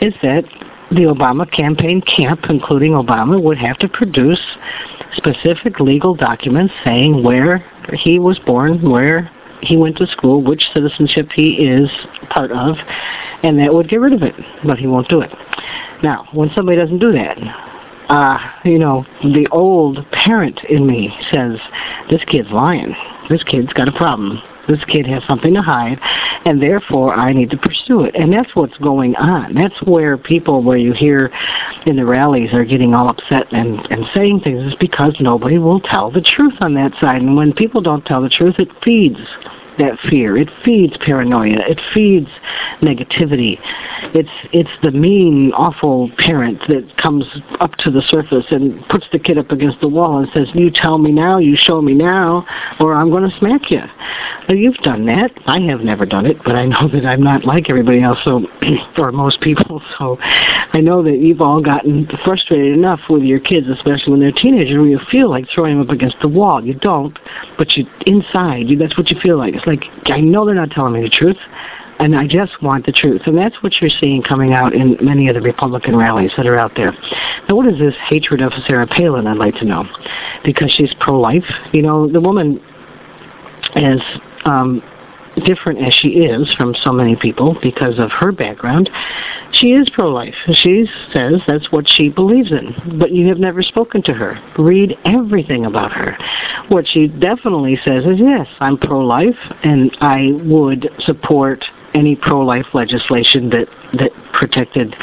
is 0.01 0.15
that 0.23 0.45
the 0.91 1.03
Obama 1.03 1.51
campaign 1.51 2.03
camp, 2.03 2.41
including 2.49 2.93
Obama, 2.93 3.43
would 3.43 3.59
have 3.59 3.79
to 3.79 3.89
produce 3.89 4.41
specific 5.17 5.81
legal 5.81 6.15
documents 6.15 6.73
saying 6.85 7.25
where 7.25 7.65
he 7.95 8.19
was 8.19 8.39
born, 8.41 8.91
where 8.91 9.31
he 9.63 9.77
went 9.77 9.97
to 9.97 10.07
school, 10.07 10.43
which 10.43 10.63
citizenship 10.75 11.31
he 11.35 11.55
is 11.67 11.89
part 12.31 12.53
of, 12.53 12.77
and 13.43 13.59
that 13.59 13.73
would 13.73 13.89
get 13.89 14.01
rid 14.01 14.13
of 14.13 14.23
it. 14.23 14.35
But 14.65 14.79
he 14.79 14.87
won't 14.87 15.09
do 15.09 15.21
it. 15.21 15.31
Now, 16.03 16.29
when 16.33 16.51
somebody 16.55 16.77
doesn't 16.77 16.99
do 16.99 17.13
that, 17.13 17.39
uh, 18.13 18.39
you 18.65 18.79
know, 18.79 19.07
the 19.23 19.49
old 19.51 20.05
parent 20.13 20.61
in 20.69 20.87
me 20.87 21.11
says, 21.31 21.59
this 22.11 22.23
kid's 22.27 22.51
lying. 22.51 22.95
This 23.31 23.43
kid's 23.43 23.73
got 23.73 23.89
a 23.89 23.93
problem. 23.93 24.43
This 24.69 24.85
kid 24.85 25.07
has 25.07 25.25
something 25.27 25.55
to 25.55 25.63
hide, 25.63 25.99
and 26.45 26.63
therefore 26.63 27.15
I 27.15 27.33
need 27.33 27.49
to 27.51 27.57
pursue 27.57 28.05
it. 28.05 28.15
And 28.15 28.31
that's 28.31 28.55
what's 28.55 28.77
going 28.79 29.17
on. 29.17 29.55
That's 29.55 29.81
where 29.85 30.19
people, 30.19 30.63
where 30.63 30.77
you 30.77 30.93
hear 30.93 31.33
in 31.87 31.97
the 31.97 32.05
rallies, 32.05 32.53
are 32.53 32.67
getting 32.67 32.93
all 32.93 33.09
upset 33.09 33.51
and, 33.51 33.81
and 33.91 34.05
saying 34.15 34.41
things, 34.41 34.63
is 34.63 34.75
because 34.79 35.17
nobody 35.19 35.57
will 35.57 35.81
tell 35.81 36.11
the 36.11 36.21
truth 36.21 36.55
on 36.61 36.75
that 36.75 36.93
side. 37.01 37.23
And 37.23 37.35
when 37.35 37.55
people 37.55 37.81
don't 37.81 38.05
tell 38.05 38.21
the 38.21 38.29
truth, 38.29 38.57
it 38.59 38.69
feeds 38.85 39.19
that 39.79 39.99
fear. 40.09 40.37
It 40.37 40.51
feeds 40.65 40.97
paranoia. 40.99 41.59
It 41.69 41.81
feeds 41.95 42.29
negativity. 42.81 43.59
It's 44.15 44.29
it's 44.53 44.71
the 44.83 44.91
mean, 44.91 45.53
awful 45.53 46.11
parent 46.19 46.61
that 46.69 46.97
comes 46.97 47.25
up 47.61 47.73
to 47.79 47.91
the 47.91 48.03
surface 48.03 48.47
and 48.51 48.87
puts 48.89 49.07
the 49.13 49.19
kid 49.19 49.39
up 49.39 49.51
against 49.51 49.81
the 49.81 49.89
wall 49.89 50.19
and 50.19 50.29
says, 50.33 50.49
"You 50.55 50.71
tell 50.71 50.99
me 50.99 51.13
now, 51.13 51.39
you 51.39 51.57
show 51.57 51.81
me 51.81 51.95
now, 51.95 52.47
or 52.81 52.95
I'm 52.95 53.11
going 53.11 53.29
to 53.29 53.39
smack 53.39 53.71
you." 53.71 53.83
Well, 54.49 54.57
you've 54.57 54.77
done 54.79 55.07
that. 55.07 55.31
I 55.47 55.61
have 55.61 55.81
never 55.81 56.05
done 56.05 56.27
it, 56.27 56.39
but 56.45 56.57
I 56.57 56.67
know 56.67 56.89
that 56.93 57.07
I'm 57.07 57.23
not 57.23 57.45
like 57.45 57.71
everybody 57.71 58.03
else, 58.03 58.19
so 58.25 58.47
or 58.99 59.13
most 59.13 59.41
people. 59.41 59.83
So 59.99 60.17
I 60.21 60.81
know 60.81 61.03
that 61.03 61.19
you've 61.19 61.41
all 61.41 61.61
gotten 61.61 62.09
frustrated 62.25 62.73
enough 62.73 63.01
with 63.11 63.23
your 63.23 63.39
kids, 63.39 63.69
especially 63.69 64.13
when 64.13 64.21
they're 64.21 64.33
teenagers, 64.33 64.77
where 64.77 64.87
you 64.87 64.99
feel 65.11 65.29
like 65.29 65.45
throwing 65.55 65.79
them 65.79 65.87
up 65.87 65.93
against 65.93 66.17
the 66.23 66.29
wall. 66.29 66.65
You 66.65 66.75
don't, 66.75 67.17
but 67.59 67.73
you 67.77 67.85
inside, 68.07 68.71
you, 68.71 68.79
that's 68.79 68.97
what 68.97 69.11
you 69.11 69.21
feel 69.21 69.37
like. 69.37 69.55
It's 69.63 69.67
like 69.67 69.85
I 70.07 70.21
know 70.21 70.45
they're 70.45 70.55
not 70.55 70.71
telling 70.71 70.93
me 70.93 71.03
the 71.03 71.11
truth, 71.11 71.37
and 71.99 72.17
I 72.17 72.27
just 72.27 72.61
want 72.63 72.85
the 72.87 72.93
truth. 72.93 73.23
And 73.27 73.39
that's 73.39 73.55
what 73.63 73.73
you're 73.81 73.91
seeing 74.01 74.23
coming 74.23 74.53
out 74.53 74.75
in 74.75 74.97
many 75.01 75.29
of 75.29 75.35
the 75.35 75.41
Republican 75.41 75.97
rallies 75.97 76.33
that 76.37 76.47
are 76.47 76.59
out 76.59 76.73
there. 76.75 76.93
Now, 77.49 77.55
what 77.57 77.67
is 77.67 77.79
this 77.79 77.95
hatred 78.09 78.41
of 78.41 78.53
Sarah 78.67 78.87
Palin? 78.87 79.27
I'd 79.27 79.37
like 79.37 79.55
to 79.57 79.65
know, 79.65 79.85
because 80.45 80.73
she's 80.73 80.93
pro-life. 80.99 81.45
You 81.73 81.83
know, 81.83 82.11
the 82.11 82.21
woman 82.21 82.61
is 83.77 84.01
um, 84.45 84.83
different 85.45 85.81
as 85.81 85.93
she 85.95 86.09
is 86.09 86.53
from 86.55 86.75
so 86.83 86.93
many 86.93 87.17
people 87.17 87.57
because 87.63 87.99
of 87.99 88.11
her 88.11 88.33
background. 88.33 88.91
She 89.53 89.73
is 89.73 89.89
pro-life. 89.91 90.35
She 90.63 90.87
says 91.13 91.35
that's 91.47 91.71
what 91.71 91.85
she 91.89 92.09
believes 92.09 92.51
in, 92.51 92.99
but 92.99 93.13
you 93.13 93.29
have 93.29 93.39
never 93.39 93.63
spoken 93.63 94.03
to 94.05 94.15
her. 94.15 94.39
Read 94.59 94.97
everything 95.05 95.67
about 95.67 95.93
her. 95.93 96.17
What 96.69 96.87
she 96.89 97.09
definitely 97.09 97.79
says 97.85 98.05
is, 98.05 98.19
yes, 98.19 98.47
I'm 98.61 98.79
pro-life, 98.79 99.39
and 99.63 99.97
I 100.01 100.33
would 100.45 100.89
support 101.01 101.65
any 101.95 102.17
pro-life 102.17 102.67
legislation 102.73 103.51
that 103.51 103.69
that 103.99 104.11
protected 104.33 104.97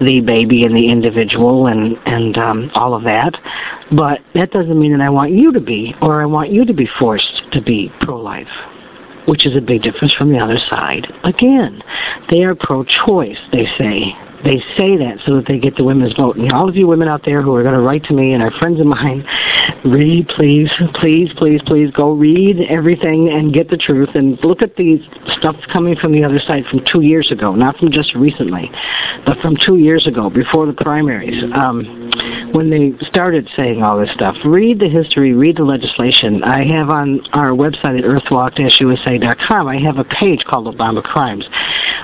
the 0.00 0.20
baby 0.20 0.64
and 0.64 0.74
the 0.76 0.88
individual 0.88 1.66
and 1.66 1.98
and 2.06 2.38
um, 2.38 2.70
all 2.74 2.94
of 2.94 3.02
that. 3.02 3.36
But 3.90 4.20
that 4.34 4.52
doesn't 4.52 4.78
mean 4.78 4.92
that 4.92 5.00
I 5.00 5.10
want 5.10 5.32
you 5.32 5.52
to 5.52 5.60
be, 5.60 5.94
or 6.00 6.22
I 6.22 6.26
want 6.26 6.50
you 6.52 6.64
to 6.64 6.72
be 6.72 6.88
forced 6.98 7.42
to 7.52 7.60
be 7.60 7.92
pro-life 8.00 8.46
which 9.28 9.46
is 9.46 9.54
a 9.54 9.60
big 9.60 9.82
difference 9.82 10.14
from 10.14 10.32
the 10.32 10.38
other 10.38 10.58
side. 10.70 11.06
Again, 11.22 11.82
they 12.30 12.42
are 12.44 12.54
pro-choice, 12.54 13.38
they 13.52 13.66
say. 13.76 14.14
They 14.44 14.58
say 14.76 14.96
that 14.96 15.18
so 15.26 15.36
that 15.36 15.46
they 15.46 15.58
get 15.58 15.76
the 15.76 15.84
women's 15.84 16.14
vote. 16.14 16.36
And 16.36 16.52
all 16.52 16.68
of 16.68 16.76
you 16.76 16.86
women 16.86 17.08
out 17.08 17.24
there 17.24 17.42
who 17.42 17.54
are 17.54 17.62
going 17.62 17.74
to 17.74 17.80
write 17.80 18.04
to 18.04 18.14
me 18.14 18.32
and 18.32 18.42
are 18.42 18.50
friends 18.52 18.80
of 18.80 18.86
mine, 18.86 19.26
read, 19.84 20.28
please, 20.28 20.70
please, 20.94 21.30
please, 21.36 21.60
please, 21.66 21.90
go 21.90 22.12
read 22.12 22.60
everything 22.68 23.30
and 23.30 23.52
get 23.52 23.68
the 23.68 23.76
truth 23.76 24.10
and 24.14 24.38
look 24.44 24.62
at 24.62 24.76
the 24.76 24.98
stuff 25.38 25.56
coming 25.72 25.96
from 25.96 26.12
the 26.12 26.24
other 26.24 26.38
side 26.38 26.64
from 26.70 26.80
two 26.90 27.00
years 27.00 27.30
ago, 27.32 27.54
not 27.54 27.76
from 27.76 27.90
just 27.90 28.14
recently, 28.14 28.70
but 29.26 29.38
from 29.38 29.56
two 29.66 29.76
years 29.76 30.06
ago, 30.06 30.30
before 30.30 30.66
the 30.66 30.72
primaries. 30.72 31.42
Um, 31.54 32.08
when 32.52 32.70
they 32.70 32.92
started 33.06 33.48
saying 33.56 33.82
all 33.82 33.98
this 33.98 34.10
stuff. 34.14 34.36
Read 34.44 34.78
the 34.78 34.88
history, 34.88 35.32
read 35.32 35.56
the 35.56 35.64
legislation. 35.64 36.42
I 36.42 36.64
have 36.64 36.88
on 36.88 37.20
our 37.32 37.50
website 37.50 37.98
at 37.98 38.04
earthwalk-usa.com, 38.04 39.68
I 39.68 39.78
have 39.78 39.98
a 39.98 40.04
page 40.04 40.44
called 40.44 40.74
Obama 40.74 41.02
Crimes, 41.02 41.46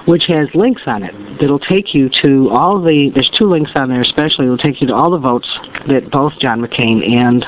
which 0.07 0.25
has 0.29 0.49
links 0.55 0.83
on 0.87 1.03
it 1.03 1.15
that'll 1.41 1.59
take 1.59 1.95
you 1.95 2.11
to 2.23 2.24
all 2.51 2.83
the, 2.83 3.11
there's 3.15 3.31
two 3.39 3.49
links 3.49 3.73
on 3.75 3.89
there 3.89 4.03
especially, 4.03 4.47
it'll 4.47 4.59
take 4.59 4.81
you 4.81 4.87
to 4.89 4.95
all 4.95 5.11
the 5.11 5.19
votes 5.19 5.49
that 5.89 6.11
both 6.11 6.33
John 6.41 6.61
McCain 6.61 7.07
and 7.07 7.45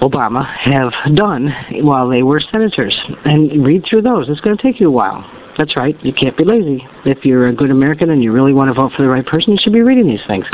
Obama 0.00 0.46
have 0.58 0.92
done 1.14 1.52
while 1.82 2.08
they 2.08 2.22
were 2.22 2.40
senators. 2.40 2.98
And 3.24 3.64
read 3.64 3.84
through 3.88 4.02
those. 4.02 4.28
It's 4.28 4.40
going 4.40 4.56
to 4.56 4.62
take 4.62 4.80
you 4.80 4.88
a 4.88 4.90
while. 4.90 5.24
That's 5.56 5.74
right. 5.74 5.96
You 6.04 6.12
can't 6.12 6.36
be 6.36 6.44
lazy. 6.44 6.86
If 7.06 7.24
you're 7.24 7.48
a 7.48 7.54
good 7.54 7.70
American 7.70 8.10
and 8.10 8.22
you 8.22 8.30
really 8.30 8.52
want 8.52 8.68
to 8.68 8.74
vote 8.74 8.92
for 8.94 9.02
the 9.02 9.08
right 9.08 9.24
person, 9.24 9.52
you 9.52 9.58
should 9.60 9.72
be 9.72 9.80
reading 9.80 10.06
these 10.06 10.24
things. 10.26 10.44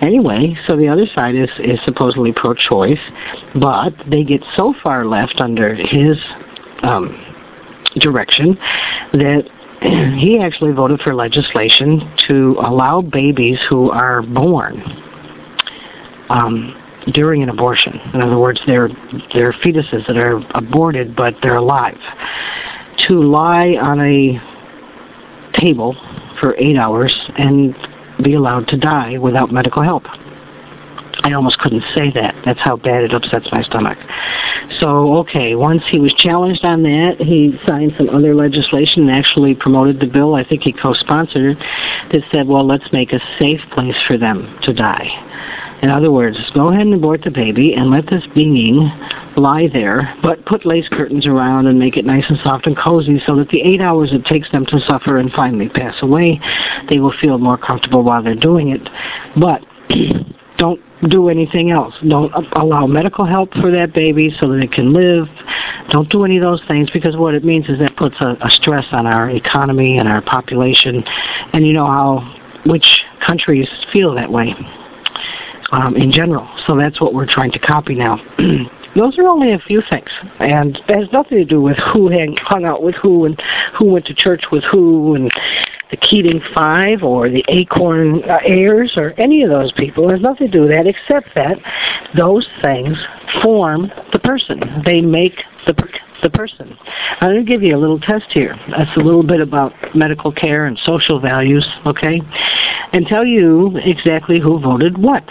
Anyway, 0.00 0.56
so 0.66 0.76
the 0.76 0.86
other 0.86 1.06
side 1.12 1.34
is, 1.34 1.50
is 1.58 1.80
supposedly 1.84 2.32
pro-choice, 2.32 3.00
but 3.60 3.92
they 4.08 4.22
get 4.22 4.44
so 4.54 4.74
far 4.80 5.06
left 5.06 5.40
under 5.40 5.74
his 5.74 6.16
um, 6.84 7.20
direction 7.96 8.56
that 9.12 9.50
he 10.18 10.38
actually 10.40 10.72
voted 10.72 11.00
for 11.00 11.14
legislation 11.14 12.12
to 12.28 12.56
allow 12.60 13.00
babies 13.00 13.58
who 13.68 13.90
are 13.90 14.22
born 14.22 14.82
um, 16.30 16.74
during 17.14 17.42
an 17.42 17.48
abortion. 17.48 17.98
In 18.14 18.20
other 18.20 18.38
words, 18.38 18.60
they're, 18.66 18.88
they're 19.32 19.52
fetuses 19.52 20.06
that 20.06 20.16
are 20.16 20.42
aborted, 20.54 21.14
but 21.16 21.34
they're 21.42 21.56
alive 21.56 21.98
to 23.06 23.22
lie 23.22 23.76
on 23.80 24.00
a 24.00 24.40
table 25.60 25.94
for 26.40 26.56
eight 26.58 26.76
hours 26.76 27.14
and 27.36 27.74
be 28.22 28.34
allowed 28.34 28.66
to 28.68 28.76
die 28.76 29.18
without 29.18 29.52
medical 29.52 29.82
help. 29.82 30.04
I 31.24 31.32
almost 31.32 31.58
couldn't 31.58 31.84
say 31.94 32.10
that. 32.12 32.34
That's 32.44 32.60
how 32.60 32.76
bad 32.76 33.02
it 33.02 33.12
upsets 33.12 33.48
my 33.50 33.62
stomach. 33.62 33.98
So, 34.80 35.16
okay, 35.18 35.54
once 35.54 35.82
he 35.90 35.98
was 35.98 36.14
challenged 36.14 36.64
on 36.64 36.82
that, 36.84 37.16
he 37.18 37.58
signed 37.66 37.92
some 37.98 38.08
other 38.10 38.34
legislation 38.34 39.08
and 39.08 39.10
actually 39.10 39.54
promoted 39.54 40.00
the 40.00 40.06
bill. 40.06 40.34
I 40.34 40.44
think 40.44 40.62
he 40.62 40.72
co-sponsored 40.72 41.56
it 41.56 41.58
that 42.12 42.22
said, 42.30 42.46
well, 42.46 42.66
let's 42.66 42.92
make 42.92 43.12
a 43.12 43.20
safe 43.38 43.60
place 43.72 43.96
for 44.06 44.16
them 44.16 44.58
to 44.62 44.72
die. 44.72 45.08
In 45.82 45.90
other 45.90 46.10
words, 46.10 46.36
go 46.54 46.68
ahead 46.68 46.86
and 46.86 46.94
abort 46.94 47.22
the 47.22 47.30
baby 47.30 47.74
and 47.74 47.90
let 47.90 48.06
this 48.06 48.24
being 48.34 48.90
lie 49.36 49.68
there, 49.72 50.12
but 50.22 50.44
put 50.44 50.66
lace 50.66 50.88
curtains 50.88 51.26
around 51.26 51.66
and 51.66 51.78
make 51.78 51.96
it 51.96 52.04
nice 52.04 52.24
and 52.28 52.38
soft 52.42 52.66
and 52.66 52.76
cozy 52.76 53.22
so 53.26 53.36
that 53.36 53.48
the 53.50 53.60
eight 53.62 53.80
hours 53.80 54.10
it 54.12 54.24
takes 54.24 54.50
them 54.50 54.66
to 54.66 54.80
suffer 54.80 55.18
and 55.18 55.30
finally 55.32 55.68
pass 55.68 55.94
away, 56.02 56.40
they 56.88 56.98
will 56.98 57.14
feel 57.20 57.38
more 57.38 57.56
comfortable 57.56 58.02
while 58.02 58.22
they're 58.22 58.34
doing 58.34 58.70
it. 58.70 58.88
But 59.36 59.62
don't 60.58 60.80
do 61.08 61.28
anything 61.28 61.70
else. 61.70 61.94
Don't 62.06 62.32
allow 62.52 62.86
medical 62.86 63.24
help 63.24 63.52
for 63.54 63.70
that 63.70 63.94
baby 63.94 64.34
so 64.38 64.48
that 64.48 64.58
it 64.58 64.72
can 64.72 64.92
live. 64.92 65.26
Don't 65.90 66.10
do 66.10 66.24
any 66.24 66.36
of 66.36 66.42
those 66.42 66.60
things 66.68 66.90
because 66.90 67.16
what 67.16 67.34
it 67.34 67.44
means 67.44 67.68
is 67.68 67.78
that 67.78 67.96
puts 67.96 68.16
a, 68.20 68.36
a 68.40 68.50
stress 68.50 68.84
on 68.92 69.06
our 69.06 69.30
economy 69.30 69.98
and 69.98 70.08
our 70.08 70.20
population. 70.20 71.02
And 71.52 71.66
you 71.66 71.72
know 71.72 71.86
how 71.86 72.34
which 72.66 73.04
countries 73.24 73.68
feel 73.92 74.14
that 74.16 74.30
way 74.30 74.54
um, 75.72 75.96
in 75.96 76.10
general. 76.10 76.48
So 76.66 76.76
that's 76.76 77.00
what 77.00 77.14
we're 77.14 77.26
trying 77.26 77.52
to 77.52 77.58
copy 77.58 77.94
now. 77.94 78.18
Those 78.96 79.18
are 79.18 79.28
only 79.28 79.52
a 79.52 79.58
few 79.58 79.82
things, 79.88 80.08
and 80.40 80.76
it 80.88 80.94
has 80.98 81.12
nothing 81.12 81.38
to 81.38 81.44
do 81.44 81.60
with 81.60 81.76
who 81.92 82.10
hung 82.38 82.64
out 82.64 82.82
with 82.82 82.94
who 82.96 83.26
and 83.26 83.40
who 83.78 83.92
went 83.92 84.06
to 84.06 84.14
church 84.14 84.44
with 84.50 84.64
who 84.64 85.14
and 85.14 85.30
the 85.90 85.96
Keating 85.96 86.40
Five 86.54 87.02
or 87.02 87.28
the 87.28 87.44
Acorn 87.48 88.24
uh, 88.24 88.38
Ayers 88.46 88.94
or 88.96 89.12
any 89.18 89.42
of 89.42 89.50
those 89.50 89.72
people. 89.72 90.08
It 90.08 90.12
has 90.12 90.20
nothing 90.20 90.48
to 90.48 90.52
do 90.52 90.60
with 90.62 90.70
that 90.70 90.86
except 90.86 91.34
that 91.34 91.58
those 92.16 92.46
things 92.60 92.96
form 93.42 93.90
the 94.12 94.18
person. 94.18 94.60
They 94.84 95.00
make 95.00 95.44
the 95.66 95.74
the 96.22 96.30
person. 96.30 96.76
I'm 97.20 97.30
going 97.30 97.46
to 97.46 97.48
give 97.48 97.62
you 97.62 97.76
a 97.76 97.78
little 97.78 98.00
test 98.00 98.26
here. 98.30 98.56
That's 98.70 98.96
a 98.96 99.00
little 99.00 99.22
bit 99.22 99.40
about 99.40 99.72
medical 99.94 100.32
care 100.32 100.66
and 100.66 100.76
social 100.78 101.20
values, 101.20 101.66
okay? 101.86 102.20
And 102.92 103.06
tell 103.06 103.24
you 103.24 103.76
exactly 103.76 104.40
who 104.40 104.58
voted 104.58 104.98
what. 104.98 105.24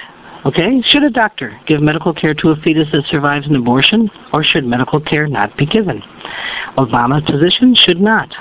Okay? 0.46 0.82
Should 0.82 1.04
a 1.04 1.10
doctor 1.10 1.60
give 1.66 1.82
medical 1.82 2.14
care 2.14 2.34
to 2.36 2.50
a 2.50 2.56
fetus 2.58 2.88
that 2.92 3.06
survives 3.10 3.48
an 3.48 3.56
abortion, 3.56 4.10
or 4.34 4.44
should 4.44 4.66
medical 4.66 5.00
care 5.00 5.28
not 5.28 5.58
be 5.58 5.66
given? 5.66 6.02
Obama's 6.78 7.30
position 7.30 7.76
should 7.76 8.00
not. 8.00 8.34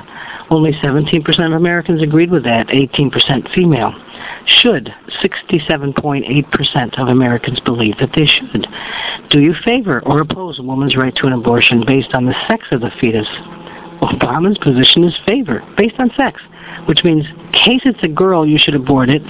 Only 0.51 0.73
17% 0.73 1.47
of 1.47 1.53
Americans 1.53 2.03
agreed 2.03 2.31
with 2.31 2.45
that, 2.45 2.69
18% 2.69 3.53
female. 3.55 3.93
Should 4.47 4.95
67.8% 5.23 7.01
of 7.01 7.09
Americans 7.09 7.61
believe 7.61 7.97
that 7.99 8.13
they 8.15 8.27
should? 8.27 8.67
Do 9.31 9.41
you 9.41 9.55
favor 9.65 10.03
or 10.05 10.21
oppose 10.21 10.59
a 10.59 10.63
woman's 10.63 10.97
right 10.97 11.15
to 11.17 11.27
an 11.27 11.33
abortion 11.33 11.83
based 11.87 12.15
on 12.15 12.27
the 12.27 12.35
sex 12.47 12.65
of 12.71 12.81
the 12.81 12.91
fetus? 13.01 13.29
Obama's 14.01 14.59
position 14.59 15.03
is 15.05 15.17
favor, 15.25 15.63
based 15.77 15.97
on 15.99 16.11
sex. 16.17 16.41
Which 16.87 17.05
means 17.05 17.25
case 17.67 17.83
it's 17.85 18.03
a 18.03 18.09
girl, 18.09 18.47
you 18.47 18.59
should 18.59 18.75
abort 18.75 19.09
it. 19.09 19.23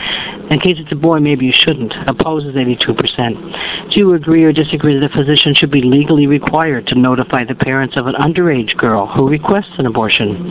In 0.51 0.61
case 0.61 0.77
it's 0.79 0.93
a 0.93 0.97
boy, 0.97 1.19
maybe 1.19 1.47
you 1.47 1.55
shouldn't. 1.55 1.95
Opposes 2.07 2.55
82%. 2.55 3.91
Do 3.91 3.99
you 3.99 4.15
agree 4.15 4.45
or 4.45 4.53
disagree 4.53 4.99
that 4.99 5.03
a 5.03 5.09
physician 5.09 5.55
should 5.55 5.71
be 5.71 5.83
legally 5.83 6.27
required 6.27 6.87
to 6.89 6.95
notify 6.99 7.45
the 7.45 7.55
parents 7.55 7.97
of 7.97 8.07
an 8.07 8.15
underage 8.15 8.77
girl 8.77 9.07
who 9.07 9.29
requests 9.29 9.73
an 9.79 9.87
abortion? 9.87 10.51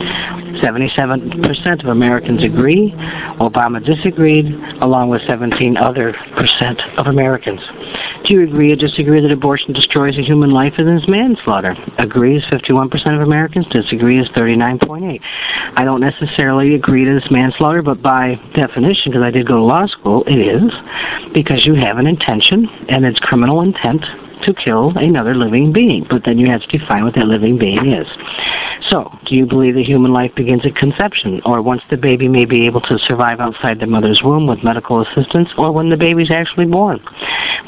77% 0.60 1.84
of 1.84 1.88
Americans 1.88 2.42
agree. 2.42 2.92
Obama 3.38 3.84
disagreed, 3.84 4.46
along 4.80 5.10
with 5.10 5.22
17 5.26 5.76
other 5.76 6.14
percent 6.34 6.80
of 6.96 7.06
Americans. 7.06 7.60
Do 8.24 8.34
you 8.34 8.42
agree 8.42 8.72
or 8.72 8.76
disagree 8.76 9.20
that 9.20 9.30
abortion 9.30 9.72
destroys 9.72 10.18
a 10.18 10.22
human 10.22 10.50
life 10.50 10.74
and 10.78 10.88
is 10.98 11.06
manslaughter? 11.08 11.76
Agrees 11.98 12.42
51% 12.50 12.90
of 13.14 13.22
Americans, 13.22 13.66
disagrees 13.70 14.28
39.8. 14.30 15.20
I 15.76 15.84
don't 15.84 16.00
necessarily 16.00 16.74
agree 16.76 17.04
that 17.04 17.16
it's 17.16 17.30
manslaughter, 17.30 17.82
but 17.82 18.00
by 18.02 18.40
definition, 18.54 19.10
because 19.10 19.24
I 19.24 19.30
did 19.30 19.46
go 19.46 19.56
to 19.56 19.62
law 19.62 19.86
school, 19.86 20.22
it 20.26 20.38
is, 20.38 20.72
because 21.34 21.66
you 21.66 21.74
have 21.74 21.98
an 21.98 22.06
intention, 22.06 22.66
and 22.88 23.04
it's 23.04 23.18
criminal 23.18 23.62
intent 23.62 24.04
to 24.42 24.54
kill 24.54 24.92
another 24.96 25.34
living 25.34 25.72
being. 25.72 26.06
But 26.08 26.24
then 26.24 26.38
you 26.38 26.48
have 26.50 26.60
to 26.62 26.78
define 26.78 27.04
what 27.04 27.14
that 27.14 27.26
living 27.26 27.58
being 27.58 27.92
is. 27.92 28.06
So, 28.90 29.10
do 29.26 29.34
you 29.34 29.46
believe 29.46 29.74
that 29.74 29.84
human 29.84 30.12
life 30.12 30.34
begins 30.34 30.64
at 30.64 30.76
conception, 30.76 31.40
or 31.44 31.62
once 31.62 31.82
the 31.90 31.96
baby 31.96 32.28
may 32.28 32.44
be 32.44 32.66
able 32.66 32.80
to 32.82 32.98
survive 32.98 33.40
outside 33.40 33.80
the 33.80 33.86
mother's 33.86 34.20
womb 34.22 34.46
with 34.46 34.62
medical 34.62 35.00
assistance, 35.00 35.48
or 35.58 35.72
when 35.72 35.88
the 35.88 35.96
baby's 35.96 36.30
actually 36.30 36.66
born? 36.66 37.02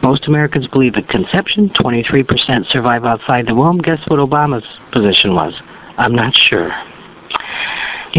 Most 0.03 0.29
Americans 0.29 0.69
believe 0.69 0.95
at 0.97 1.09
conception, 1.09 1.71
23% 1.71 2.71
survive 2.71 3.05
outside 3.05 3.47
the 3.47 3.55
womb. 3.55 3.79
Guess 3.79 4.01
what 4.09 4.19
Obama's 4.19 4.67
position 4.93 5.35
was? 5.35 5.55
I'm 5.97 6.15
not 6.15 6.35
sure. 6.35 6.71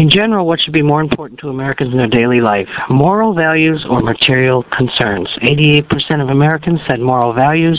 In 0.00 0.08
general, 0.08 0.46
what 0.46 0.60
should 0.60 0.72
be 0.72 0.80
more 0.80 1.02
important 1.02 1.40
to 1.40 1.50
Americans 1.50 1.92
in 1.92 1.98
their 1.98 2.08
daily 2.08 2.40
life? 2.40 2.68
Moral 2.88 3.34
values 3.34 3.84
or 3.86 4.00
material 4.00 4.62
concerns? 4.74 5.28
88% 5.42 6.22
of 6.22 6.30
Americans 6.30 6.80
said 6.88 7.00
moral 7.00 7.34
values, 7.34 7.78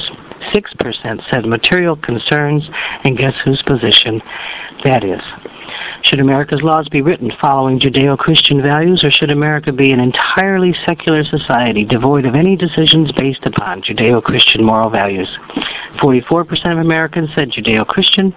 6% 0.53 1.29
said 1.31 1.47
material 1.47 1.95
concerns, 1.95 2.69
and 3.03 3.17
guess 3.17 3.34
whose 3.43 3.63
position 3.63 4.21
that 4.84 5.03
is? 5.03 5.19
Should 6.03 6.19
America's 6.19 6.62
laws 6.62 6.88
be 6.89 7.01
written 7.01 7.31
following 7.41 7.79
Judeo 7.79 8.15
Christian 8.19 8.62
values, 8.62 9.03
or 9.03 9.10
should 9.10 9.31
America 9.31 9.71
be 9.71 9.91
an 9.91 9.99
entirely 9.99 10.75
secular 10.86 11.23
society 11.23 11.84
devoid 11.84 12.27
of 12.27 12.36
any 12.36 12.55
decisions 12.55 13.12
based 13.13 13.47
upon 13.47 13.81
Judeo 13.81 14.21
Christian 14.21 14.63
moral 14.63 14.91
values? 14.91 15.39
44% 15.99 16.71
of 16.71 16.77
Americans 16.77 17.31
said 17.34 17.49
Judeo 17.49 17.84
Christian, 17.84 18.31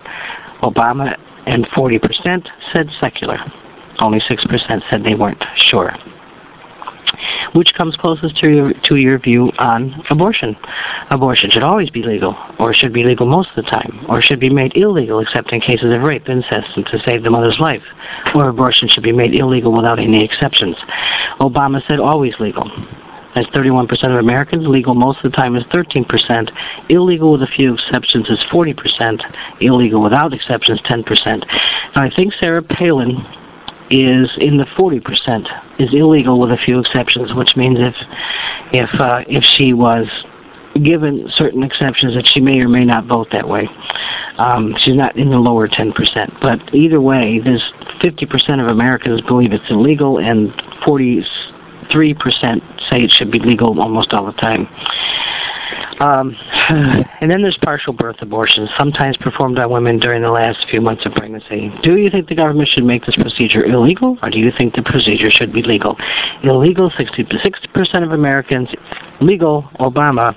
Obama 0.62 1.18
and 1.44 1.66
40% 1.66 2.48
said 2.72 2.88
secular. 2.98 3.36
Only 4.00 4.20
6% 4.20 4.82
said 4.90 5.04
they 5.04 5.14
weren't 5.14 5.42
sure. 5.56 5.92
Which 7.54 7.72
comes 7.76 7.96
closest 7.96 8.36
to 8.38 8.48
your, 8.48 8.72
to 8.84 8.96
your 8.96 9.18
view 9.18 9.52
on 9.58 10.02
abortion? 10.10 10.56
Abortion 11.10 11.50
should 11.50 11.62
always 11.62 11.90
be 11.90 12.02
legal, 12.02 12.36
or 12.58 12.74
should 12.74 12.92
be 12.92 13.04
legal 13.04 13.26
most 13.26 13.50
of 13.50 13.64
the 13.64 13.70
time, 13.70 14.04
or 14.08 14.20
should 14.20 14.40
be 14.40 14.50
made 14.50 14.76
illegal 14.76 15.20
except 15.20 15.52
in 15.52 15.60
cases 15.60 15.94
of 15.94 16.02
rape, 16.02 16.28
incest, 16.28 16.68
and 16.76 16.84
to 16.86 16.98
save 17.04 17.22
the 17.22 17.30
mother's 17.30 17.58
life, 17.60 17.82
or 18.34 18.48
abortion 18.48 18.88
should 18.88 19.04
be 19.04 19.12
made 19.12 19.34
illegal 19.34 19.72
without 19.72 20.00
any 20.00 20.24
exceptions. 20.24 20.76
Obama 21.38 21.86
said 21.86 22.00
always 22.00 22.34
legal. 22.40 22.68
That's 23.34 23.48
31% 23.48 23.90
of 24.04 24.18
Americans. 24.18 24.66
Legal 24.66 24.94
most 24.94 25.24
of 25.24 25.30
the 25.30 25.36
time 25.36 25.56
is 25.56 25.64
13%. 25.64 26.50
Illegal 26.88 27.32
with 27.32 27.42
a 27.42 27.48
few 27.48 27.74
exceptions 27.74 28.28
is 28.28 28.38
40%. 28.52 29.20
Illegal 29.60 30.00
without 30.02 30.32
exceptions 30.32 30.80
10%. 30.82 31.04
Now, 31.96 32.02
I 32.02 32.10
think 32.14 32.32
Sarah 32.34 32.62
Palin 32.62 33.24
is 33.94 34.30
in 34.38 34.56
the 34.56 34.66
40% 34.76 35.80
is 35.80 35.92
illegal 35.92 36.40
with 36.40 36.50
a 36.50 36.56
few 36.56 36.80
exceptions, 36.80 37.34
which 37.34 37.56
means 37.56 37.78
if 37.80 37.94
if 38.72 39.00
uh, 39.00 39.22
if 39.28 39.44
she 39.56 39.72
was 39.72 40.06
given 40.82 41.28
certain 41.36 41.62
exceptions 41.62 42.14
that 42.14 42.26
she 42.32 42.40
may 42.40 42.58
or 42.60 42.68
may 42.68 42.84
not 42.84 43.06
vote 43.06 43.28
that 43.30 43.48
way. 43.48 43.68
Um, 44.38 44.74
she's 44.78 44.96
not 44.96 45.16
in 45.16 45.30
the 45.30 45.38
lower 45.38 45.68
10%. 45.68 45.94
But 46.40 46.74
either 46.74 47.00
way, 47.00 47.40
there's 47.42 47.62
50% 48.02 48.60
of 48.60 48.66
Americans 48.66 49.20
believe 49.20 49.52
it's 49.52 49.70
illegal 49.70 50.18
and 50.18 50.50
43% 50.84 51.24
say 52.90 53.02
it 53.04 53.10
should 53.16 53.30
be 53.30 53.38
legal 53.38 53.80
almost 53.80 54.12
all 54.12 54.26
the 54.26 54.32
time. 54.32 54.66
Um, 56.00 56.36
and 57.20 57.30
then 57.30 57.42
there's 57.42 57.58
partial 57.62 57.92
birth 57.92 58.16
abortions, 58.20 58.68
sometimes 58.76 59.16
performed 59.16 59.58
on 59.58 59.70
women 59.70 59.98
during 59.98 60.22
the 60.22 60.30
last 60.30 60.66
few 60.70 60.80
months 60.80 61.04
of 61.06 61.12
pregnancy. 61.12 61.72
Do 61.82 61.96
you 61.96 62.10
think 62.10 62.28
the 62.28 62.34
government 62.34 62.68
should 62.68 62.84
make 62.84 63.04
this 63.06 63.16
procedure 63.16 63.64
illegal, 63.64 64.18
or 64.22 64.30
do 64.30 64.38
you 64.38 64.50
think 64.56 64.74
the 64.74 64.82
procedure 64.82 65.30
should 65.30 65.52
be 65.52 65.62
legal? 65.62 65.96
Illegal, 66.42 66.90
60 66.96 67.24
to 67.24 67.36
60% 67.36 68.02
of 68.02 68.12
Americans. 68.12 68.68
Legal, 69.20 69.62
Obama, 69.80 70.34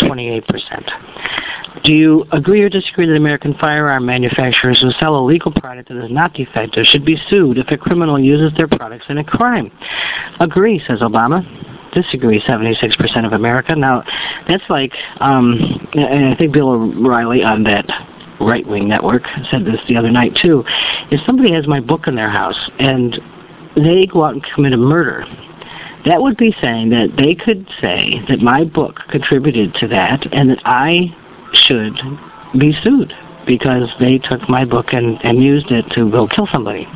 28%. 0.00 1.84
Do 1.84 1.92
you 1.92 2.24
agree 2.32 2.60
or 2.62 2.68
disagree 2.68 3.06
that 3.06 3.14
American 3.14 3.54
firearm 3.54 4.04
manufacturers 4.04 4.80
who 4.82 4.90
sell 4.98 5.16
a 5.16 5.24
legal 5.24 5.52
product 5.52 5.88
that 5.88 6.04
is 6.04 6.10
not 6.10 6.34
defective 6.34 6.84
should 6.86 7.04
be 7.04 7.16
sued 7.28 7.56
if 7.56 7.68
a 7.70 7.76
criminal 7.76 8.18
uses 8.18 8.52
their 8.56 8.68
products 8.68 9.06
in 9.08 9.18
a 9.18 9.24
crime? 9.24 9.70
Agree, 10.40 10.82
says 10.86 11.00
Obama 11.00 11.46
disagree 11.92 12.40
76% 12.40 13.26
of 13.26 13.32
America. 13.32 13.74
Now, 13.74 14.04
that's 14.46 14.64
like, 14.68 14.92
um, 15.20 15.88
and 15.92 16.26
I 16.26 16.36
think 16.36 16.52
Bill 16.52 16.70
O'Reilly 16.70 17.42
on 17.42 17.64
that 17.64 17.86
right 18.40 18.66
wing 18.66 18.88
network 18.88 19.24
said 19.50 19.64
this 19.64 19.80
the 19.88 19.96
other 19.96 20.10
night 20.10 20.36
too. 20.40 20.64
If 21.10 21.20
somebody 21.26 21.52
has 21.52 21.66
my 21.66 21.80
book 21.80 22.06
in 22.06 22.14
their 22.14 22.30
house 22.30 22.70
and 22.78 23.18
they 23.76 24.06
go 24.06 24.24
out 24.24 24.34
and 24.34 24.44
commit 24.54 24.72
a 24.72 24.76
murder, 24.76 25.24
that 26.04 26.22
would 26.22 26.36
be 26.36 26.54
saying 26.60 26.90
that 26.90 27.14
they 27.16 27.34
could 27.34 27.68
say 27.80 28.20
that 28.28 28.40
my 28.40 28.64
book 28.64 29.00
contributed 29.10 29.74
to 29.74 29.88
that 29.88 30.26
and 30.32 30.50
that 30.50 30.62
I 30.64 31.14
should 31.52 31.94
be 32.58 32.72
sued 32.82 33.12
because 33.46 33.88
they 33.98 34.18
took 34.18 34.48
my 34.48 34.64
book 34.64 34.92
and, 34.92 35.18
and 35.24 35.42
used 35.42 35.70
it 35.70 35.86
to 35.94 36.10
go 36.10 36.28
kill 36.28 36.48
somebody. 36.52 36.86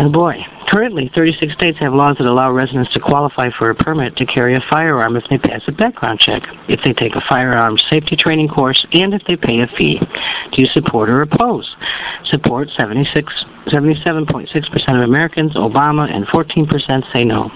Oh 0.00 0.08
boy. 0.08 0.36
Currently, 0.68 1.10
36 1.12 1.54
states 1.54 1.78
have 1.80 1.92
laws 1.92 2.18
that 2.18 2.26
allow 2.26 2.52
residents 2.52 2.92
to 2.92 3.00
qualify 3.00 3.50
for 3.58 3.70
a 3.70 3.74
permit 3.74 4.14
to 4.16 4.26
carry 4.26 4.54
a 4.54 4.60
firearm 4.70 5.16
if 5.16 5.24
they 5.28 5.38
pass 5.38 5.62
a 5.66 5.72
background 5.72 6.20
check, 6.20 6.42
if 6.68 6.78
they 6.84 6.92
take 6.92 7.16
a 7.16 7.22
firearm 7.28 7.76
safety 7.90 8.14
training 8.14 8.46
course, 8.46 8.86
and 8.92 9.12
if 9.12 9.22
they 9.26 9.34
pay 9.34 9.60
a 9.60 9.66
fee. 9.66 9.98
Do 10.52 10.62
you 10.62 10.68
support 10.68 11.10
or 11.10 11.22
oppose? 11.22 11.74
Support 12.26 12.68
76, 12.76 13.32
77.6% 13.66 14.88
of 14.88 15.08
Americans, 15.08 15.54
Obama, 15.54 16.08
and 16.08 16.26
14% 16.28 17.12
say 17.12 17.24
no. 17.24 17.50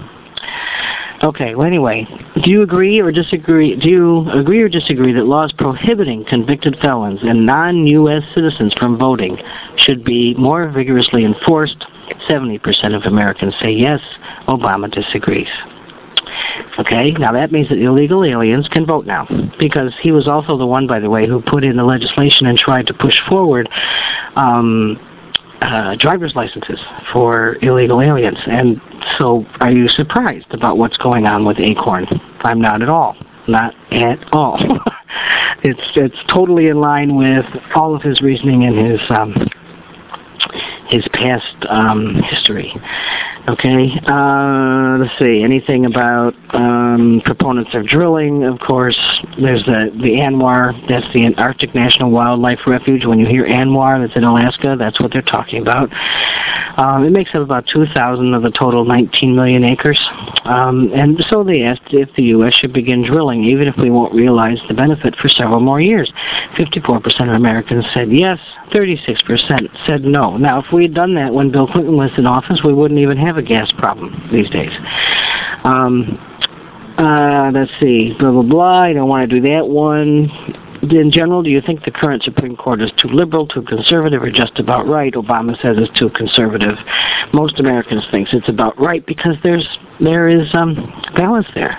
Okay, 1.23 1.55
well 1.55 1.69
anyway, 1.69 2.05
do 2.43 2.51
you 2.51 2.63
agree 2.63 3.01
or 3.01 3.13
disagree 3.13 3.79
do 3.79 3.89
you 3.89 4.31
agree 4.31 4.61
or 4.61 4.69
disagree 4.69 5.13
that 5.13 5.27
laws 5.27 5.53
prohibiting 5.57 6.25
convicted 6.25 6.77
felons 6.83 7.21
and 7.23 7.47
non-US 7.47 8.25
citizens 8.35 8.75
from 8.75 8.99
voting 8.99 9.39
should 9.77 10.03
be 10.03 10.35
more 10.35 10.69
vigorously 10.69 11.25
enforced 11.25 11.85
70% 12.29 12.97
of 12.97 13.03
Americans 13.05 13.55
say 13.61 13.71
yes. 13.71 14.01
Obama 14.49 14.91
disagrees. 14.91 15.49
Okay, 16.79 17.13
now 17.13 17.33
that 17.33 17.53
means 17.53 17.69
that 17.69 17.79
illegal 17.79 18.25
aliens 18.25 18.69
can 18.69 18.87
vote 18.87 19.07
now. 19.07 19.27
Because 19.59 19.93
he 20.01 20.13
was 20.13 20.29
also 20.29 20.57
the 20.57 20.67
one, 20.67 20.87
by 20.87 21.01
the 21.01 21.11
way, 21.11 21.27
who 21.27 21.41
put 21.43 21.65
in 21.65 21.77
the 21.77 21.85
legislation 21.85 22.47
and 22.47 22.59
tried 22.59 22.87
to 22.87 22.95
push 22.95 23.15
forward 23.29 23.69
um, 24.37 24.99
uh, 25.61 25.97
driver's 25.99 26.35
licenses 26.35 26.81
for 27.13 27.57
illegal 27.63 28.01
aliens. 28.01 28.39
And 28.47 28.81
so 29.19 29.45
are 29.61 29.71
you 29.71 29.89
surprised 29.89 30.53
about 30.53 30.79
what's 30.79 30.97
going 30.97 31.27
on 31.27 31.45
with 31.45 31.59
ACORN? 31.59 32.07
I'm 32.41 32.61
not 32.61 32.83
at 32.83 32.89
all. 32.89 33.17
Not 33.49 33.75
at 33.91 34.19
all. 34.33 34.59
it's 35.63 35.81
it's 35.97 36.19
totally 36.33 36.69
in 36.69 36.81
line 36.81 37.17
with 37.17 37.45
all 37.75 37.95
of 37.95 38.03
his 38.03 38.21
reasoning 38.21 38.65
and 38.65 38.93
his 38.93 39.01
um, 39.11 39.35
his 40.89 41.07
past 41.13 41.57
um, 41.69 42.23
history. 42.29 42.75
Okay, 43.49 43.91
uh, 44.07 44.99
let's 45.01 45.19
see. 45.19 45.43
Anything 45.43 45.87
about 45.87 46.33
um, 46.55 47.21
proponents 47.25 47.73
of 47.75 47.85
drilling? 47.89 48.45
Of 48.45 48.61
course, 48.61 48.97
there's 49.41 49.65
the 49.65 49.91
the 50.01 50.11
ANWR. 50.11 50.89
That's 50.89 51.13
the 51.13 51.35
Arctic 51.37 51.75
National 51.75 52.13
Wildlife 52.13 52.61
Refuge. 52.69 53.05
When 53.05 53.19
you 53.19 53.27
hear 53.27 53.45
ANWR, 53.45 54.07
that's 54.07 54.17
in 54.17 54.23
Alaska. 54.23 54.77
That's 54.79 55.01
what 55.01 55.13
they're 55.13 55.23
talking 55.23 55.61
about. 55.61 55.91
Um, 56.77 57.05
it 57.05 57.11
makes 57.11 57.31
up 57.35 57.43
about 57.43 57.67
2,000 57.67 58.33
of 58.33 58.43
the 58.43 58.51
total 58.51 58.85
19 58.85 59.37
million 59.37 59.63
acres. 59.65 60.01
Um, 60.45 60.91
and 60.95 61.23
so 61.29 61.45
they 61.45 61.63
asked 61.63 61.93
if 61.93 62.09
the 62.17 62.23
U.S. 62.37 62.55
should 62.55 62.73
begin 62.73 63.05
drilling, 63.05 63.45
even 63.45 63.69
if 63.69 63.77
we 63.77 63.91
won't 63.91 64.15
realize 64.15 64.59
the 64.69 64.75
benefit 64.75 65.15
for 65.17 65.29
several 65.29 65.61
more 65.61 65.81
years. 65.81 66.11
54% 66.57 67.29
of 67.29 67.35
Americans 67.35 67.85
said 67.93 68.11
yes. 68.11 68.39
36% 68.73 69.87
said 69.87 70.03
no. 70.03 70.37
Now, 70.39 70.61
if 70.61 70.73
we 70.73 70.85
had 70.85 70.95
done 70.95 71.15
that 71.17 71.33
when 71.33 71.53
Bill 71.53 71.67
Clinton 71.67 71.97
was 71.97 72.11
in 72.17 72.27
office, 72.27 72.61
we 72.65 72.73
wouldn't 72.73 73.01
even 73.01 73.19
have 73.19 73.32
a 73.37 73.43
gas 73.43 73.71
problem 73.79 74.29
these 74.33 74.49
days. 74.51 74.73
Um, 75.65 76.19
uh, 76.99 77.51
let's 77.53 77.71
see, 77.81 78.15
blah, 78.19 78.31
blah, 78.31 78.43
blah. 78.43 78.83
I 78.83 78.93
don't 78.93 79.09
want 79.09 79.29
to 79.29 79.41
do 79.41 79.49
that 79.49 79.67
one. 79.67 80.31
In 80.91 81.13
general, 81.13 81.43
do 81.43 81.51
you 81.51 81.61
think 81.61 81.85
the 81.85 81.93
current 81.93 82.25
Supreme 82.25 82.57
Court 82.57 82.83
is 82.83 82.91
too 83.01 83.09
liberal, 83.09 83.47
too 83.47 83.63
conservative, 83.63 84.23
or 84.23 84.31
just 84.31 84.59
about 84.59 84.89
right? 84.89 85.13
Obama 85.15 85.55
says 85.63 85.77
it's 85.79 85.97
too 85.99 86.11
conservative. 86.11 86.77
Most 87.33 87.61
Americans 87.61 88.05
think 88.11 88.29
it's 88.33 88.49
about 88.49 88.79
right 88.81 89.05
because 89.07 89.37
there's 89.43 89.67
there 90.01 90.29
is 90.29 90.49
um, 90.55 90.75
balance 91.15 91.47
there. 91.55 91.79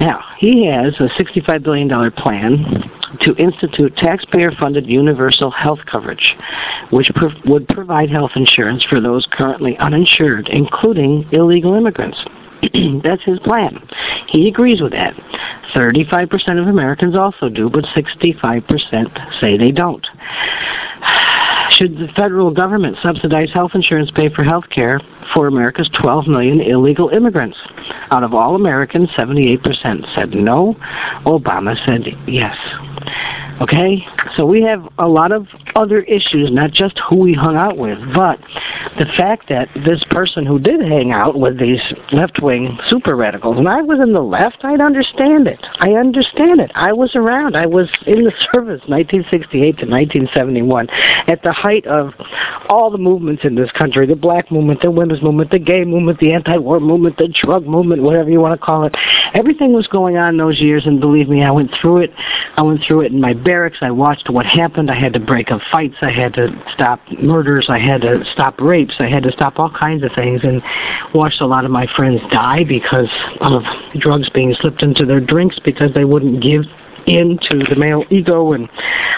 Now 0.00 0.22
he 0.38 0.66
has 0.66 0.94
a 1.00 1.08
$65 1.20 1.62
billion 1.62 1.88
plan 2.12 2.90
to 3.20 3.34
institute 3.36 3.96
taxpayer-funded 3.96 4.86
universal 4.86 5.50
health 5.50 5.78
coverage, 5.90 6.36
which 6.90 7.10
pro- 7.14 7.30
would 7.46 7.66
provide 7.68 8.10
health 8.10 8.32
insurance 8.36 8.84
for 8.84 9.00
those 9.00 9.26
currently 9.32 9.78
uninsured, 9.78 10.48
including 10.48 11.26
illegal 11.32 11.74
immigrants. 11.74 12.18
That's 13.02 13.22
his 13.22 13.38
plan. 13.40 13.86
He 14.28 14.48
agrees 14.48 14.80
with 14.80 14.92
that. 14.92 15.14
35% 15.74 16.60
of 16.60 16.68
Americans 16.68 17.16
also 17.16 17.48
do, 17.48 17.68
but 17.68 17.84
65% 17.84 19.40
say 19.40 19.56
they 19.56 19.72
don't. 19.72 20.06
Should 21.76 21.98
the 21.98 22.08
federal 22.16 22.50
government 22.50 22.96
subsidize 23.02 23.52
health 23.52 23.72
insurance 23.74 24.10
pay 24.10 24.30
for 24.30 24.42
health 24.42 24.64
care 24.70 25.00
for 25.34 25.46
America's 25.46 25.90
12 26.00 26.26
million 26.26 26.60
illegal 26.60 27.10
immigrants? 27.10 27.58
Out 28.10 28.22
of 28.22 28.32
all 28.32 28.54
Americans, 28.54 29.10
78% 29.10 30.14
said 30.14 30.30
no. 30.30 30.74
Obama 31.26 31.76
said 31.84 32.06
yes. 32.26 32.56
Okay? 33.60 34.06
So 34.36 34.46
we 34.46 34.62
have 34.62 34.86
a 34.98 35.08
lot 35.08 35.32
of 35.32 35.46
other 35.74 36.00
issues, 36.02 36.50
not 36.50 36.72
just 36.72 36.98
who 37.08 37.16
we 37.16 37.34
hung 37.34 37.56
out 37.56 37.76
with, 37.76 37.98
but 38.14 38.38
the 38.98 39.06
fact 39.16 39.48
that 39.48 39.68
this 39.84 40.02
person 40.10 40.46
who 40.46 40.58
did 40.58 40.80
hang 40.80 41.12
out 41.12 41.38
with 41.38 41.58
these 41.58 41.80
left 42.12 42.40
wing 42.42 42.78
super 42.88 43.16
radicals, 43.16 43.58
and 43.58 43.68
I 43.68 43.82
was 43.82 43.98
in 44.00 44.12
the 44.12 44.22
left, 44.22 44.64
I'd 44.64 44.80
understand 44.80 45.46
it. 45.46 45.64
I 45.78 45.92
understand 45.92 46.60
it. 46.60 46.70
I 46.74 46.92
was 46.92 47.14
around. 47.14 47.56
I 47.56 47.66
was 47.66 47.88
in 48.06 48.24
the 48.24 48.32
service 48.52 48.82
1968 48.88 49.60
to 49.78 49.86
1971 49.86 50.88
at 51.28 51.42
the 51.42 51.52
height 51.52 51.86
of 51.86 52.12
all 52.68 52.90
the 52.90 52.98
movements 52.98 53.44
in 53.44 53.54
this 53.54 53.70
country 53.72 54.06
the 54.06 54.16
black 54.16 54.50
movement, 54.50 54.80
the 54.82 54.90
women's 54.90 55.22
movement, 55.22 55.50
the 55.50 55.58
gay 55.58 55.84
movement, 55.84 56.18
the 56.18 56.32
anti 56.32 56.56
war 56.56 56.80
movement, 56.80 57.16
the 57.16 57.28
drug 57.28 57.66
movement, 57.66 58.02
whatever 58.02 58.30
you 58.30 58.40
want 58.40 58.58
to 58.58 58.64
call 58.64 58.84
it. 58.84 58.94
Everything 59.34 59.72
was 59.72 59.86
going 59.86 60.16
on 60.16 60.30
in 60.30 60.36
those 60.36 60.60
years, 60.60 60.86
and 60.86 61.00
believe 61.00 61.28
me, 61.28 61.42
I 61.42 61.50
went 61.50 61.70
through 61.80 61.98
it. 61.98 62.12
I 62.56 62.62
went 62.62 62.80
through 62.86 63.02
it 63.02 63.12
in 63.12 63.20
my 63.20 63.34
barracks. 63.46 63.78
I 63.80 63.92
watched 63.92 64.28
what 64.28 64.44
happened. 64.44 64.90
I 64.90 64.98
had 64.98 65.12
to 65.14 65.20
break 65.20 65.50
up 65.50 65.60
fights. 65.70 65.94
I 66.02 66.10
had 66.10 66.34
to 66.34 66.48
stop 66.74 67.00
murders. 67.22 67.66
I 67.70 67.78
had 67.78 68.02
to 68.02 68.24
stop 68.32 68.60
rapes. 68.60 68.96
I 68.98 69.08
had 69.08 69.22
to 69.22 69.32
stop 69.32 69.58
all 69.58 69.70
kinds 69.70 70.02
of 70.02 70.10
things 70.14 70.42
and 70.42 70.60
watched 71.14 71.40
a 71.40 71.46
lot 71.46 71.64
of 71.64 71.70
my 71.70 71.86
friends 71.96 72.20
die 72.30 72.64
because 72.64 73.08
of 73.40 73.62
drugs 73.94 74.28
being 74.30 74.54
slipped 74.60 74.82
into 74.82 75.06
their 75.06 75.20
drinks 75.20 75.58
because 75.64 75.92
they 75.94 76.04
wouldn't 76.04 76.42
give 76.42 76.64
into 77.06 77.64
the 77.68 77.76
male 77.76 78.04
ego 78.10 78.52
and 78.52 78.68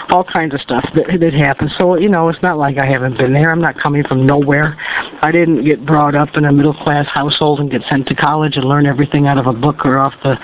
all 0.09 0.23
kinds 0.23 0.53
of 0.53 0.61
stuff 0.61 0.87
that 0.95 1.19
that 1.19 1.33
happens. 1.33 1.71
So 1.77 1.97
you 1.97 2.09
know, 2.09 2.29
it's 2.29 2.41
not 2.41 2.57
like 2.57 2.77
I 2.77 2.85
haven't 2.85 3.17
been 3.17 3.33
there. 3.33 3.51
I'm 3.51 3.61
not 3.61 3.79
coming 3.79 4.03
from 4.03 4.25
nowhere. 4.25 4.77
I 5.21 5.31
didn't 5.31 5.65
get 5.65 5.85
brought 5.85 6.15
up 6.15 6.29
in 6.35 6.45
a 6.45 6.51
middle 6.51 6.73
class 6.73 7.07
household 7.07 7.59
and 7.59 7.69
get 7.69 7.81
sent 7.89 8.07
to 8.07 8.15
college 8.15 8.55
and 8.57 8.65
learn 8.65 8.85
everything 8.85 9.27
out 9.27 9.37
of 9.37 9.47
a 9.47 9.53
book 9.53 9.85
or 9.85 9.97
off 9.97 10.13
the 10.23 10.37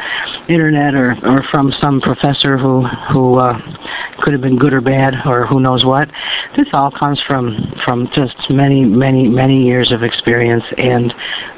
internet 0.49 0.95
or 0.95 1.15
or 1.23 1.43
from 1.51 1.71
some 1.79 2.01
professor 2.01 2.57
who 2.57 2.85
who 3.11 3.35
uh, 3.35 3.59
could 4.21 4.33
have 4.33 4.41
been 4.41 4.57
good 4.57 4.73
or 4.73 4.81
bad 4.81 5.13
or 5.25 5.45
who 5.45 5.59
knows 5.59 5.85
what. 5.85 6.09
This 6.57 6.67
all 6.73 6.91
comes 6.91 7.21
from 7.27 7.73
from 7.83 8.09
just 8.13 8.35
many 8.49 8.83
many 8.83 9.27
many 9.27 9.63
years 9.63 9.91
of 9.91 10.03
experience 10.03 10.63
and 10.77 11.13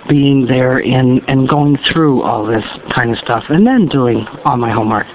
being 0.10 0.46
there 0.46 0.80
and 0.80 1.22
and 1.28 1.48
going 1.48 1.78
through 1.92 2.22
all 2.24 2.46
this 2.46 2.64
kind 2.94 3.12
of 3.12 3.18
stuff 3.18 3.44
and 3.50 3.66
then 3.66 3.88
doing 3.88 4.26
all 4.46 4.58
my 4.58 4.72
homework. 4.72 5.08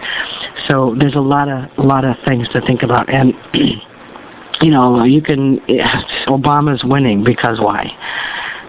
So 0.69 0.95
there's 0.99 1.15
a 1.15 1.21
lot 1.21 1.49
of 1.49 1.71
a 1.79 1.83
lot 1.83 2.05
of 2.05 2.17
things 2.25 2.49
to 2.51 2.61
think 2.61 2.83
about, 2.83 3.09
and 3.09 3.35
you 4.61 4.71
know 4.71 5.05
you 5.05 5.23
can 5.23 5.59
Obama's 6.27 6.85
winning 6.85 7.25
because 7.25 7.61
why? 7.61 7.91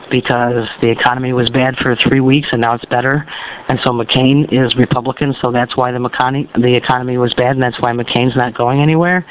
Because 0.10 0.68
the 0.82 0.90
economy 0.90 1.34
was 1.34 1.50
bad 1.50 1.76
for 1.78 1.96
three 1.96 2.20
weeks 2.20 2.50
and 2.52 2.62
now 2.62 2.76
it's 2.76 2.86
better, 2.86 3.26
and 3.68 3.80
so 3.84 3.92
McCain 3.92 4.52
is 4.52 4.76
Republican, 4.76 5.36
so 5.42 5.52
that's 5.52 5.76
why 5.76 5.92
the 5.92 6.04
economy 6.04 6.50
the 6.56 6.76
economy 6.76 7.18
was 7.18 7.34
bad, 7.34 7.52
and 7.52 7.62
that's 7.62 7.80
why 7.82 7.92
McCain's 7.92 8.36
not 8.36 8.54
going 8.54 8.80
anywhere. 8.80 9.26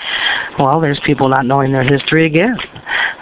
Well, 0.58 0.80
there's 0.80 1.00
people 1.04 1.28
not 1.28 1.46
knowing 1.46 1.72
their 1.72 1.84
history 1.84 2.26
again. 2.26 2.56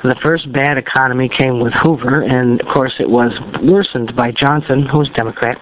The 0.03 0.17
first 0.23 0.51
bad 0.53 0.79
economy 0.79 1.29
came 1.29 1.61
with 1.61 1.73
Hoover, 1.75 2.23
and 2.23 2.61
of 2.61 2.69
course 2.69 2.95
it 2.99 3.11
was 3.11 3.33
worsened 3.63 4.17
by 4.17 4.33
Johnson, 4.33 4.87
who's 4.87 5.11
Democrat 5.11 5.59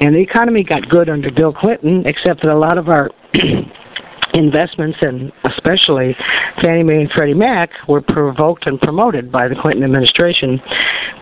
and 0.00 0.14
the 0.14 0.20
economy 0.20 0.64
got 0.64 0.88
good 0.88 1.08
under 1.08 1.30
Bill 1.30 1.52
Clinton, 1.52 2.04
except 2.06 2.42
that 2.42 2.50
a 2.50 2.58
lot 2.58 2.78
of 2.78 2.88
our 2.88 3.10
investments 4.34 4.98
and 5.02 5.32
especially 5.44 6.16
Fannie 6.60 6.82
Mae 6.82 7.02
and 7.02 7.10
Freddie 7.10 7.34
Mac 7.34 7.70
were 7.88 8.00
provoked 8.00 8.66
and 8.66 8.80
promoted 8.80 9.30
by 9.30 9.48
the 9.48 9.54
Clinton 9.54 9.84
administration, 9.84 10.60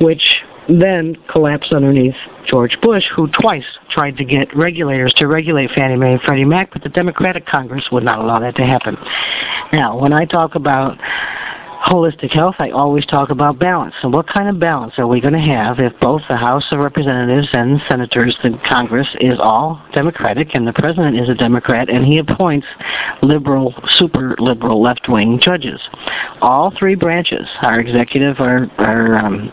which 0.00 0.22
then 0.68 1.16
collapsed 1.28 1.72
underneath 1.72 2.14
George 2.46 2.76
Bush, 2.80 3.04
who 3.14 3.28
twice 3.28 3.64
tried 3.90 4.16
to 4.16 4.24
get 4.24 4.54
regulators 4.56 5.12
to 5.14 5.26
regulate 5.26 5.70
Fannie 5.70 5.96
Mae 5.96 6.12
and 6.12 6.22
Freddie 6.22 6.44
Mac, 6.44 6.72
but 6.72 6.82
the 6.82 6.88
Democratic 6.88 7.46
Congress 7.46 7.88
would 7.90 8.04
not 8.04 8.20
allow 8.20 8.38
that 8.38 8.54
to 8.56 8.64
happen. 8.64 8.96
Now, 9.72 9.98
when 9.98 10.12
I 10.12 10.24
talk 10.24 10.54
about 10.54 10.96
holistic 11.86 12.30
health, 12.30 12.56
I 12.58 12.70
always 12.70 13.06
talk 13.06 13.30
about 13.30 13.58
balance. 13.58 13.94
And 14.02 14.12
what 14.12 14.26
kind 14.26 14.48
of 14.48 14.60
balance 14.60 14.94
are 14.98 15.06
we 15.06 15.20
going 15.20 15.34
to 15.34 15.40
have 15.40 15.80
if 15.80 15.92
both 16.00 16.22
the 16.28 16.36
House 16.36 16.64
of 16.70 16.78
Representatives 16.78 17.48
and 17.52 17.80
Senators, 17.88 18.36
the 18.42 18.58
Congress, 18.68 19.08
is 19.20 19.38
all 19.40 19.82
Democratic 19.92 20.54
and 20.54 20.66
the 20.66 20.72
President 20.72 21.18
is 21.18 21.28
a 21.28 21.34
Democrat 21.34 21.88
and 21.88 22.04
he 22.04 22.18
appoints 22.18 22.66
liberal, 23.22 23.74
super 23.98 24.36
liberal, 24.38 24.82
left 24.82 25.08
wing 25.08 25.40
judges? 25.42 25.80
All 26.40 26.72
three 26.78 26.94
branches, 26.94 27.46
our 27.62 27.80
executive, 27.80 28.40
our, 28.40 28.70
our 28.78 29.18
um, 29.18 29.52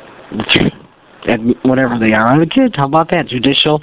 whatever 1.64 1.98
they 2.00 2.14
are. 2.14 2.28
On 2.28 2.40
the 2.40 2.46
kids, 2.46 2.76
how 2.76 2.86
about 2.86 3.10
that? 3.12 3.28
Judicial, 3.28 3.82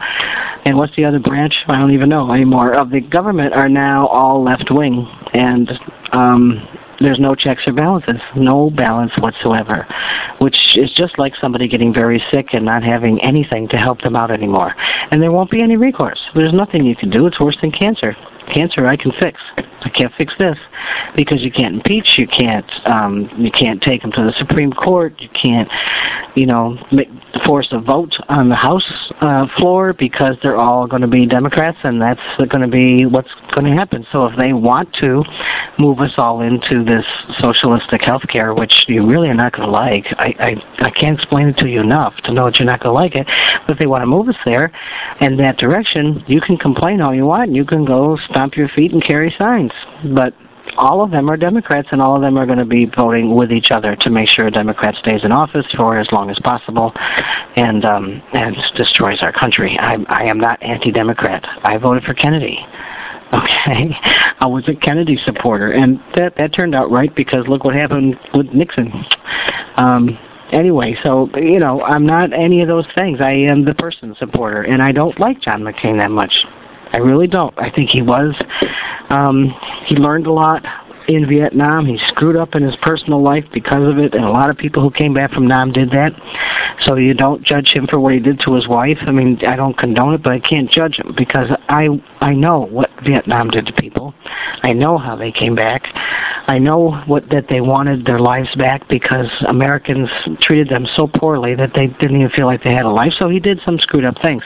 and 0.64 0.76
what's 0.76 0.94
the 0.96 1.04
other 1.04 1.18
branch? 1.18 1.54
I 1.66 1.78
don't 1.78 1.92
even 1.92 2.08
know 2.08 2.32
anymore. 2.32 2.74
Of 2.74 2.90
the 2.90 3.00
government 3.00 3.52
are 3.52 3.68
now 3.68 4.06
all 4.06 4.42
left 4.42 4.70
wing, 4.70 5.06
and 5.32 5.70
um, 6.12 6.66
there's 7.00 7.18
no 7.18 7.34
checks 7.34 7.62
or 7.66 7.72
balances, 7.72 8.20
no 8.36 8.70
balance 8.70 9.12
whatsoever, 9.18 9.86
which 10.38 10.56
is 10.76 10.92
just 10.96 11.18
like 11.18 11.34
somebody 11.36 11.68
getting 11.68 11.92
very 11.92 12.22
sick 12.30 12.48
and 12.52 12.64
not 12.64 12.82
having 12.82 13.20
anything 13.22 13.68
to 13.68 13.76
help 13.76 14.00
them 14.02 14.16
out 14.16 14.30
anymore. 14.30 14.74
And 15.10 15.22
there 15.22 15.32
won't 15.32 15.50
be 15.50 15.62
any 15.62 15.76
recourse. 15.76 16.20
There's 16.34 16.52
nothing 16.52 16.84
you 16.84 16.96
can 16.96 17.10
do. 17.10 17.26
It's 17.26 17.40
worse 17.40 17.56
than 17.60 17.72
cancer. 17.72 18.16
Cancer 18.52 18.86
I 18.86 18.96
can 18.96 19.12
fix. 19.12 19.40
I 19.56 19.90
can't 19.90 20.12
fix 20.16 20.34
this 20.38 20.56
because 21.14 21.42
you 21.42 21.52
can't 21.52 21.76
impeach. 21.76 22.14
You 22.16 22.26
can't. 22.26 22.70
Um, 22.86 23.30
you 23.36 23.50
can't 23.50 23.82
take 23.82 24.02
them 24.02 24.12
to 24.12 24.22
the 24.22 24.32
Supreme 24.38 24.72
Court. 24.72 25.14
You 25.18 25.28
can't, 25.30 25.68
you 26.34 26.46
know, 26.46 26.78
make, 26.90 27.08
force 27.44 27.68
a 27.70 27.80
vote 27.80 28.14
on 28.28 28.48
the 28.48 28.54
House 28.54 28.86
uh, 29.20 29.46
floor 29.58 29.92
because 29.92 30.36
they're 30.42 30.56
all 30.56 30.86
going 30.86 31.02
to 31.02 31.08
be 31.08 31.26
Democrats, 31.26 31.78
and 31.84 32.00
that's 32.00 32.20
going 32.38 32.62
to 32.62 32.68
be 32.68 33.06
what's 33.06 33.28
going 33.54 33.66
to 33.66 33.72
happen. 33.72 34.06
So 34.10 34.26
if 34.26 34.36
they 34.38 34.52
want 34.52 34.92
to 35.00 35.22
move 35.78 36.00
us 36.00 36.12
all 36.16 36.40
into 36.40 36.84
this 36.84 37.04
socialistic 37.38 38.00
health 38.02 38.22
care, 38.28 38.54
which 38.54 38.72
you 38.88 39.06
really 39.06 39.28
are 39.28 39.34
not 39.34 39.52
going 39.52 39.66
to 39.66 39.72
like, 39.72 40.06
I, 40.18 40.34
I 40.38 40.86
I 40.86 40.90
can't 40.90 41.18
explain 41.18 41.48
it 41.48 41.56
to 41.58 41.68
you 41.68 41.80
enough 41.80 42.14
to 42.24 42.32
know 42.32 42.46
that 42.46 42.58
you're 42.58 42.66
not 42.66 42.80
going 42.80 42.90
to 42.90 42.94
like 42.94 43.14
it. 43.14 43.26
But 43.66 43.74
if 43.74 43.78
they 43.78 43.86
want 43.86 44.02
to 44.02 44.06
move 44.06 44.28
us 44.28 44.36
there 44.44 44.72
in 45.20 45.36
that 45.38 45.58
direction, 45.58 46.24
you 46.26 46.40
can 46.40 46.56
complain 46.56 47.00
all 47.00 47.14
you 47.14 47.26
want. 47.26 47.54
You 47.54 47.64
can 47.64 47.84
go 47.84 48.18
stomp 48.34 48.56
your 48.56 48.68
feet 48.68 48.92
and 48.92 49.02
carry 49.02 49.32
signs, 49.38 49.70
but 50.12 50.34
all 50.76 51.02
of 51.02 51.12
them 51.12 51.30
are 51.30 51.36
Democrats, 51.36 51.88
and 51.92 52.02
all 52.02 52.16
of 52.16 52.22
them 52.22 52.36
are 52.36 52.46
going 52.46 52.58
to 52.58 52.64
be 52.64 52.86
voting 52.86 53.36
with 53.36 53.52
each 53.52 53.70
other 53.70 53.94
to 54.00 54.10
make 54.10 54.28
sure 54.28 54.48
a 54.48 54.50
Democrat 54.50 54.96
stays 54.96 55.22
in 55.22 55.30
office 55.30 55.66
for 55.76 55.98
as 55.98 56.08
long 56.10 56.30
as 56.30 56.38
possible, 56.40 56.92
and 57.54 57.84
um, 57.84 58.20
and 58.32 58.56
destroys 58.76 59.18
our 59.22 59.32
country. 59.32 59.78
I, 59.78 59.98
I 60.08 60.24
am 60.24 60.38
not 60.38 60.60
anti-Democrat. 60.62 61.46
I 61.62 61.78
voted 61.78 62.04
for 62.04 62.14
Kennedy. 62.14 62.58
Okay, 63.34 63.90
I 64.38 64.46
was 64.46 64.62
a 64.68 64.76
Kennedy 64.76 65.18
supporter, 65.24 65.72
and 65.72 65.98
that 66.14 66.36
that 66.36 66.54
turned 66.54 66.72
out 66.72 66.92
right 66.92 67.12
because 67.16 67.48
look 67.48 67.64
what 67.64 67.74
happened 67.74 68.16
with 68.32 68.46
Nixon. 68.52 68.92
Um, 69.76 70.16
anyway, 70.52 70.96
so 71.02 71.28
you 71.34 71.58
know, 71.58 71.82
I'm 71.82 72.06
not 72.06 72.32
any 72.32 72.62
of 72.62 72.68
those 72.68 72.86
things. 72.94 73.20
I 73.20 73.32
am 73.32 73.64
the 73.64 73.74
person 73.74 74.14
supporter, 74.20 74.62
and 74.62 74.80
I 74.80 74.92
don't 74.92 75.18
like 75.18 75.40
John 75.40 75.62
McCain 75.62 75.96
that 75.96 76.12
much. 76.12 76.32
I 76.94 76.98
really 76.98 77.26
don't. 77.26 77.52
I 77.58 77.70
think 77.70 77.90
he 77.90 78.02
was. 78.02 78.40
Um, 79.10 79.52
he 79.84 79.96
learned 79.96 80.28
a 80.28 80.32
lot 80.32 80.64
in 81.08 81.28
Vietnam. 81.28 81.86
He 81.86 81.98
screwed 82.06 82.36
up 82.36 82.54
in 82.54 82.62
his 82.62 82.76
personal 82.82 83.20
life 83.20 83.44
because 83.52 83.88
of 83.88 83.98
it, 83.98 84.14
and 84.14 84.24
a 84.24 84.30
lot 84.30 84.48
of 84.48 84.56
people 84.56 84.80
who 84.80 84.92
came 84.92 85.12
back 85.12 85.32
from 85.32 85.48
Nam 85.48 85.72
did 85.72 85.90
that. 85.90 86.12
So 86.82 86.94
you 86.94 87.12
don't 87.12 87.42
judge 87.42 87.72
him 87.72 87.88
for 87.88 87.98
what 87.98 88.14
he 88.14 88.20
did 88.20 88.38
to 88.46 88.54
his 88.54 88.68
wife. 88.68 88.98
I 89.00 89.10
mean, 89.10 89.40
I 89.44 89.56
don't 89.56 89.76
condone 89.76 90.14
it, 90.14 90.22
but 90.22 90.34
I 90.34 90.38
can't 90.38 90.70
judge 90.70 91.00
him 91.00 91.14
because 91.16 91.48
I 91.68 91.88
I 92.20 92.32
know 92.32 92.60
what 92.66 92.90
Vietnam 93.04 93.50
did 93.50 93.66
to 93.66 93.72
people. 93.72 94.14
I 94.62 94.72
know 94.72 94.98
how 94.98 95.16
they 95.16 95.32
came 95.32 95.54
back. 95.54 95.82
I 96.46 96.58
know 96.58 97.02
what 97.06 97.28
that 97.30 97.46
they 97.48 97.60
wanted 97.60 98.04
their 98.04 98.18
lives 98.18 98.54
back 98.56 98.86
because 98.88 99.28
Americans 99.48 100.10
treated 100.40 100.68
them 100.68 100.86
so 100.94 101.06
poorly 101.06 101.54
that 101.54 101.72
they 101.74 101.86
didn't 101.86 102.16
even 102.16 102.30
feel 102.30 102.46
like 102.46 102.62
they 102.62 102.72
had 102.72 102.84
a 102.84 102.90
life. 102.90 103.14
So 103.18 103.28
he 103.28 103.40
did 103.40 103.60
some 103.64 103.78
screwed 103.78 104.04
up 104.04 104.20
things. 104.20 104.42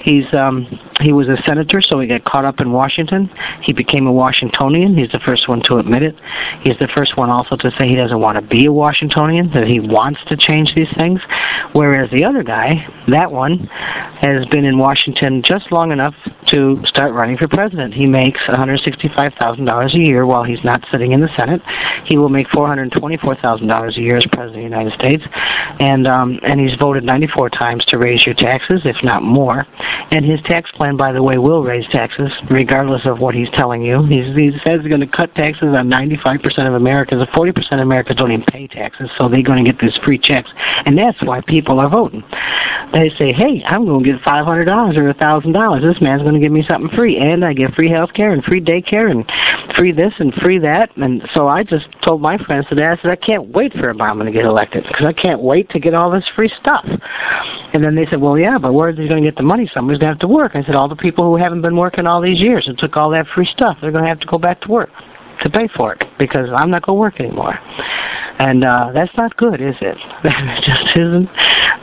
He's 0.00 0.32
um 0.32 0.66
he 1.00 1.12
was 1.12 1.28
a 1.28 1.36
senator, 1.44 1.80
so 1.80 1.98
he 1.98 2.06
got 2.06 2.24
caught 2.24 2.44
up 2.44 2.60
in 2.60 2.72
Washington. 2.72 3.30
He 3.62 3.72
became 3.72 4.06
a 4.06 4.12
Washingtonian. 4.12 4.96
He's 4.96 5.10
the 5.10 5.18
first 5.18 5.48
one 5.48 5.60
to 5.64 5.78
admit 5.78 6.02
it. 6.02 6.14
He's 6.62 6.78
the 6.78 6.88
first 6.94 7.16
one 7.16 7.30
also 7.30 7.56
to 7.56 7.70
say 7.72 7.88
he 7.88 7.96
doesn't 7.96 8.20
want 8.20 8.38
to 8.38 8.42
be 8.42 8.66
a 8.66 8.72
Washingtonian, 8.72 9.50
that 9.52 9.66
he 9.66 9.80
wants 9.80 10.20
to 10.28 10.36
change 10.36 10.72
these 10.74 10.92
things. 10.96 11.20
Whereas 11.72 12.10
the 12.10 12.24
other 12.24 12.42
guy, 12.42 12.86
that 13.08 13.30
one, 13.30 13.58
has 14.20 14.46
been 14.46 14.64
in 14.64 14.78
Washington 14.78 15.42
just 15.44 15.72
long 15.72 15.90
enough 15.90 16.14
to 16.48 16.80
start 16.84 17.12
running 17.12 17.36
for 17.36 17.48
president. 17.48 17.83
He 17.92 18.06
makes 18.06 18.40
$165,000 18.40 19.94
a 19.94 19.98
year 19.98 20.26
while 20.26 20.44
he's 20.44 20.62
not 20.64 20.84
sitting 20.90 21.12
in 21.12 21.20
the 21.20 21.28
Senate. 21.36 21.62
He 22.04 22.16
will 22.16 22.28
make 22.28 22.48
$424,000 22.48 23.96
a 23.96 24.00
year 24.00 24.16
as 24.16 24.26
president 24.32 24.48
of 24.48 24.54
the 24.54 24.62
United 24.62 24.92
States, 24.94 25.24
and 25.80 26.06
um, 26.06 26.38
and 26.42 26.60
he's 26.60 26.74
voted 26.76 27.04
94 27.04 27.50
times 27.50 27.84
to 27.86 27.98
raise 27.98 28.24
your 28.26 28.34
taxes, 28.34 28.82
if 28.84 28.96
not 29.02 29.22
more. 29.22 29.66
And 30.10 30.24
his 30.24 30.40
tax 30.42 30.70
plan, 30.72 30.96
by 30.96 31.12
the 31.12 31.22
way, 31.22 31.38
will 31.38 31.62
raise 31.62 31.86
taxes 31.88 32.30
regardless 32.50 33.06
of 33.06 33.18
what 33.18 33.34
he's 33.34 33.50
telling 33.50 33.82
you. 33.82 34.04
He's, 34.04 34.34
he 34.36 34.52
says 34.64 34.80
he's 34.80 34.88
going 34.88 35.00
to 35.00 35.06
cut 35.06 35.34
taxes 35.34 35.74
on 35.74 35.88
95% 35.88 36.66
of 36.66 36.74
Americans. 36.74 37.26
40% 37.28 37.72
of 37.72 37.80
Americans 37.80 38.18
don't 38.18 38.32
even 38.32 38.44
pay 38.46 38.66
taxes, 38.66 39.10
so 39.16 39.28
they're 39.28 39.42
going 39.42 39.64
to 39.64 39.70
get 39.70 39.80
these 39.80 39.96
free 40.04 40.18
checks, 40.18 40.50
and 40.86 40.96
that's 40.96 41.20
why 41.22 41.40
people 41.40 41.80
are 41.80 41.88
voting. 41.88 42.22
They 42.92 43.10
say, 43.18 43.32
"Hey, 43.32 43.62
I'm 43.66 43.86
going 43.86 44.04
to 44.04 44.12
get 44.12 44.20
$500 44.22 44.96
or 44.96 45.14
$1,000. 45.14 45.82
This 45.82 46.00
man's 46.00 46.22
going 46.22 46.34
to 46.34 46.40
give 46.40 46.52
me 46.52 46.64
something 46.66 46.94
free, 46.94 47.18
and 47.18 47.44
I 47.44 47.52
get 47.66 47.74
free 47.74 47.90
health 47.90 48.12
care 48.14 48.30
and 48.30 48.42
free 48.44 48.60
daycare 48.60 49.10
and 49.10 49.24
free 49.76 49.92
this 49.92 50.12
and 50.18 50.32
free 50.34 50.58
that." 50.58 50.90
And 50.96 51.22
so 51.34 51.48
I 51.48 51.62
just 51.62 51.86
told 52.02 52.20
my 52.20 52.38
friends 52.38 52.66
today, 52.68 52.86
I 52.86 52.96
said, 52.96 53.10
"I 53.10 53.16
can't 53.16 53.48
wait 53.48 53.72
for 53.72 53.92
Obama 53.92 54.24
to 54.24 54.30
get 54.30 54.44
elected 54.44 54.84
because 54.86 55.06
I 55.06 55.12
can't 55.12 55.40
wait 55.40 55.68
to 55.70 55.78
get 55.78 55.94
all 55.94 56.10
this 56.10 56.26
free 56.34 56.50
stuff." 56.60 56.84
And 57.72 57.82
then 57.82 57.94
they 57.94 58.06
said, 58.06 58.20
"Well, 58.20 58.38
yeah, 58.38 58.58
but 58.58 58.72
where's 58.72 58.96
he 58.96 59.08
going 59.08 59.22
to 59.22 59.28
get 59.28 59.36
the 59.36 59.42
money? 59.42 59.66
Somebody's 59.72 59.98
going 59.98 60.10
to 60.10 60.14
have 60.14 60.20
to 60.20 60.28
work." 60.28 60.52
I 60.54 60.62
said, 60.62 60.74
"All 60.74 60.88
the 60.88 60.96
people 60.96 61.24
who 61.24 61.36
haven't 61.36 61.62
been 61.62 61.76
working 61.76 62.06
all 62.06 62.20
these 62.20 62.40
years 62.40 62.68
and 62.68 62.78
took 62.78 62.96
all 62.96 63.10
that 63.10 63.26
free 63.28 63.46
stuff, 63.46 63.78
they're 63.80 63.92
going 63.92 64.04
to 64.04 64.08
have 64.08 64.20
to 64.20 64.26
go 64.26 64.38
back 64.38 64.60
to 64.62 64.68
work 64.68 64.90
to 65.44 65.50
pay 65.50 65.68
for 65.68 65.94
it 65.94 66.02
because 66.18 66.50
I'm 66.50 66.70
not 66.70 66.82
going 66.82 66.96
to 66.96 67.00
work 67.00 67.20
anymore." 67.20 67.58
And 68.38 68.64
uh, 68.64 68.90
that's 68.92 69.16
not 69.16 69.36
good, 69.36 69.60
is 69.60 69.76
it? 69.80 69.96
That 70.24 70.62
just 70.64 70.96
isn't 70.96 71.28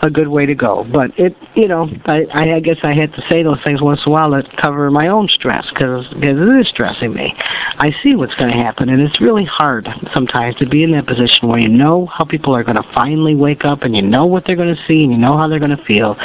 a 0.01 0.09
good 0.09 0.27
way 0.27 0.45
to 0.45 0.55
go. 0.55 0.85
But 0.91 1.11
it, 1.17 1.35
you 1.55 1.67
know, 1.67 1.87
I, 2.05 2.25
I 2.33 2.59
guess 2.59 2.77
I 2.83 2.93
had 2.93 3.13
to 3.13 3.23
say 3.29 3.43
those 3.43 3.59
things 3.63 3.81
once 3.81 4.01
in 4.05 4.11
a 4.11 4.13
while 4.13 4.31
to 4.31 4.43
cover 4.59 4.89
my 4.91 5.07
own 5.07 5.27
stress 5.27 5.65
because 5.69 6.07
it 6.11 6.59
is 6.59 6.67
stressing 6.67 7.13
me. 7.13 7.33
I 7.37 7.93
see 8.03 8.15
what's 8.15 8.35
going 8.35 8.51
to 8.51 8.57
happen, 8.57 8.89
and 8.89 9.01
it's 9.01 9.21
really 9.21 9.45
hard 9.45 9.87
sometimes 10.13 10.55
to 10.55 10.67
be 10.67 10.83
in 10.83 10.91
that 10.91 11.07
position 11.07 11.47
where 11.47 11.59
you 11.59 11.69
know 11.69 12.07
how 12.07 12.25
people 12.25 12.55
are 12.55 12.63
going 12.63 12.75
to 12.75 12.93
finally 12.93 13.35
wake 13.35 13.63
up, 13.63 13.83
and 13.83 13.95
you 13.95 14.01
know 14.01 14.25
what 14.25 14.45
they're 14.45 14.55
going 14.55 14.75
to 14.75 14.81
see, 14.87 15.03
and 15.03 15.11
you 15.11 15.17
know 15.17 15.37
how 15.37 15.47
they're 15.47 15.59
going 15.59 15.75
to 15.75 15.85
feel, 15.85 16.17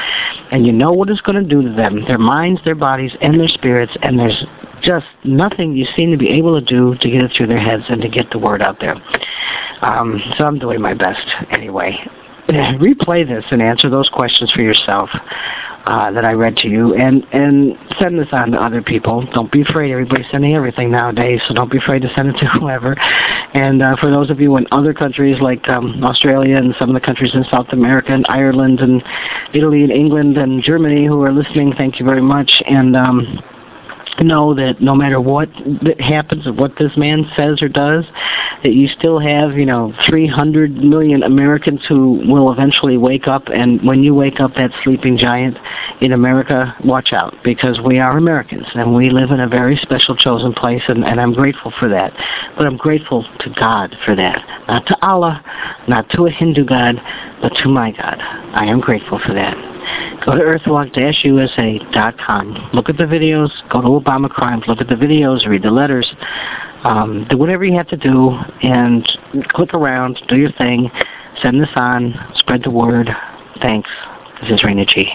and 0.50 0.66
you 0.66 0.72
know 0.72 0.92
what 0.92 1.08
it's 1.10 1.20
going 1.20 1.40
to 1.40 1.48
do 1.48 1.62
to 1.62 1.74
them, 1.74 2.04
their 2.06 2.18
minds, 2.18 2.60
their 2.64 2.74
bodies, 2.74 3.12
and 3.20 3.38
their 3.38 3.48
spirits, 3.48 3.92
and 4.02 4.18
there's 4.18 4.44
just 4.82 5.06
nothing 5.24 5.76
you 5.76 5.86
seem 5.96 6.10
to 6.10 6.16
be 6.16 6.28
able 6.28 6.58
to 6.58 6.64
do 6.64 6.94
to 7.00 7.10
get 7.10 7.22
it 7.22 7.32
through 7.36 7.48
their 7.48 7.60
heads 7.60 7.84
and 7.88 8.00
to 8.02 8.08
get 8.08 8.30
the 8.30 8.38
word 8.38 8.62
out 8.62 8.78
there. 8.80 8.94
Um, 9.82 10.20
so 10.36 10.44
I'm 10.44 10.58
doing 10.58 10.80
my 10.80 10.94
best 10.94 11.26
anyway. 11.50 11.98
Replay 12.48 13.26
this 13.26 13.44
and 13.50 13.60
answer 13.60 13.90
those 13.90 14.08
questions 14.08 14.52
for 14.52 14.62
yourself 14.62 15.10
uh, 15.86 16.10
that 16.10 16.24
I 16.24 16.32
read 16.32 16.56
to 16.58 16.68
you, 16.68 16.94
and 16.94 17.24
and 17.32 17.78
send 18.00 18.18
this 18.18 18.28
on 18.32 18.50
to 18.50 18.58
other 18.58 18.82
people. 18.82 19.26
Don't 19.32 19.50
be 19.50 19.62
afraid. 19.62 19.92
Everybody's 19.92 20.26
sending 20.30 20.54
everything 20.54 20.90
nowadays, 20.90 21.40
so 21.46 21.54
don't 21.54 21.70
be 21.70 21.78
afraid 21.78 22.02
to 22.02 22.12
send 22.14 22.28
it 22.28 22.32
to 22.40 22.46
whoever. 22.46 22.96
And 23.54 23.82
uh, 23.82 23.96
for 24.00 24.10
those 24.10 24.30
of 24.30 24.40
you 24.40 24.56
in 24.56 24.66
other 24.72 24.92
countries 24.92 25.40
like 25.40 25.68
um, 25.68 26.02
Australia 26.04 26.56
and 26.56 26.74
some 26.78 26.88
of 26.88 26.94
the 26.94 27.00
countries 27.00 27.32
in 27.34 27.44
South 27.50 27.68
America 27.70 28.12
and 28.12 28.26
Ireland 28.28 28.80
and 28.80 29.02
Italy 29.54 29.82
and 29.82 29.92
England 29.92 30.36
and 30.36 30.62
Germany 30.62 31.06
who 31.06 31.22
are 31.22 31.32
listening, 31.32 31.72
thank 31.76 31.98
you 31.98 32.04
very 32.04 32.22
much. 32.22 32.50
And 32.66 32.96
um, 32.96 33.42
know 34.24 34.54
that 34.54 34.80
no 34.80 34.94
matter 34.94 35.20
what 35.20 35.48
happens 35.98 36.46
or 36.46 36.52
what 36.52 36.72
this 36.78 36.96
man 36.96 37.30
says 37.36 37.62
or 37.62 37.68
does, 37.68 38.04
that 38.62 38.72
you 38.72 38.88
still 38.88 39.18
have, 39.18 39.52
you 39.52 39.66
know, 39.66 39.92
300 40.08 40.72
million 40.72 41.22
Americans 41.22 41.84
who 41.88 42.22
will 42.26 42.52
eventually 42.52 42.96
wake 42.96 43.28
up. 43.28 43.48
And 43.48 43.86
when 43.86 44.02
you 44.02 44.14
wake 44.14 44.40
up, 44.40 44.54
that 44.54 44.70
sleeping 44.82 45.18
giant 45.18 45.58
in 46.00 46.12
America, 46.12 46.74
watch 46.84 47.12
out 47.12 47.34
because 47.44 47.80
we 47.84 47.98
are 47.98 48.16
Americans 48.16 48.66
and 48.74 48.94
we 48.94 49.10
live 49.10 49.30
in 49.30 49.40
a 49.40 49.48
very 49.48 49.76
special, 49.76 50.16
chosen 50.16 50.52
place. 50.52 50.82
And, 50.88 51.04
and 51.04 51.20
I'm 51.20 51.32
grateful 51.32 51.72
for 51.78 51.88
that. 51.88 52.12
But 52.56 52.66
I'm 52.66 52.76
grateful 52.76 53.24
to 53.40 53.50
God 53.50 53.94
for 54.04 54.14
that. 54.16 54.64
Not 54.68 54.86
to 54.86 54.96
Allah, 55.02 55.42
not 55.88 56.08
to 56.10 56.26
a 56.26 56.30
Hindu 56.30 56.64
God, 56.64 56.96
but 57.42 57.50
to 57.62 57.68
my 57.68 57.92
God. 57.92 58.18
I 58.20 58.66
am 58.66 58.80
grateful 58.80 59.18
for 59.18 59.34
that. 59.34 59.75
Go 60.24 60.34
to 60.34 60.42
earthwalk-usa.com. 60.42 62.70
Look 62.72 62.88
at 62.88 62.96
the 62.96 63.04
videos. 63.04 63.50
Go 63.70 63.80
to 63.80 63.88
Obama 63.88 64.28
Crimes. 64.28 64.64
Look 64.66 64.80
at 64.80 64.88
the 64.88 64.94
videos. 64.94 65.46
Read 65.46 65.62
the 65.62 65.70
letters. 65.70 66.12
Um, 66.84 67.26
do 67.28 67.38
whatever 67.38 67.64
you 67.64 67.76
have 67.76 67.88
to 67.88 67.96
do 67.96 68.36
and 68.62 69.06
click 69.48 69.74
around. 69.74 70.22
Do 70.28 70.36
your 70.36 70.52
thing. 70.52 70.90
Send 71.42 71.60
this 71.60 71.70
on. 71.76 72.14
Spread 72.34 72.62
the 72.62 72.70
word. 72.70 73.10
Thanks. 73.60 73.90
This 74.40 74.50
is 74.50 74.62
Raina 74.62 74.86
G. 74.86 75.12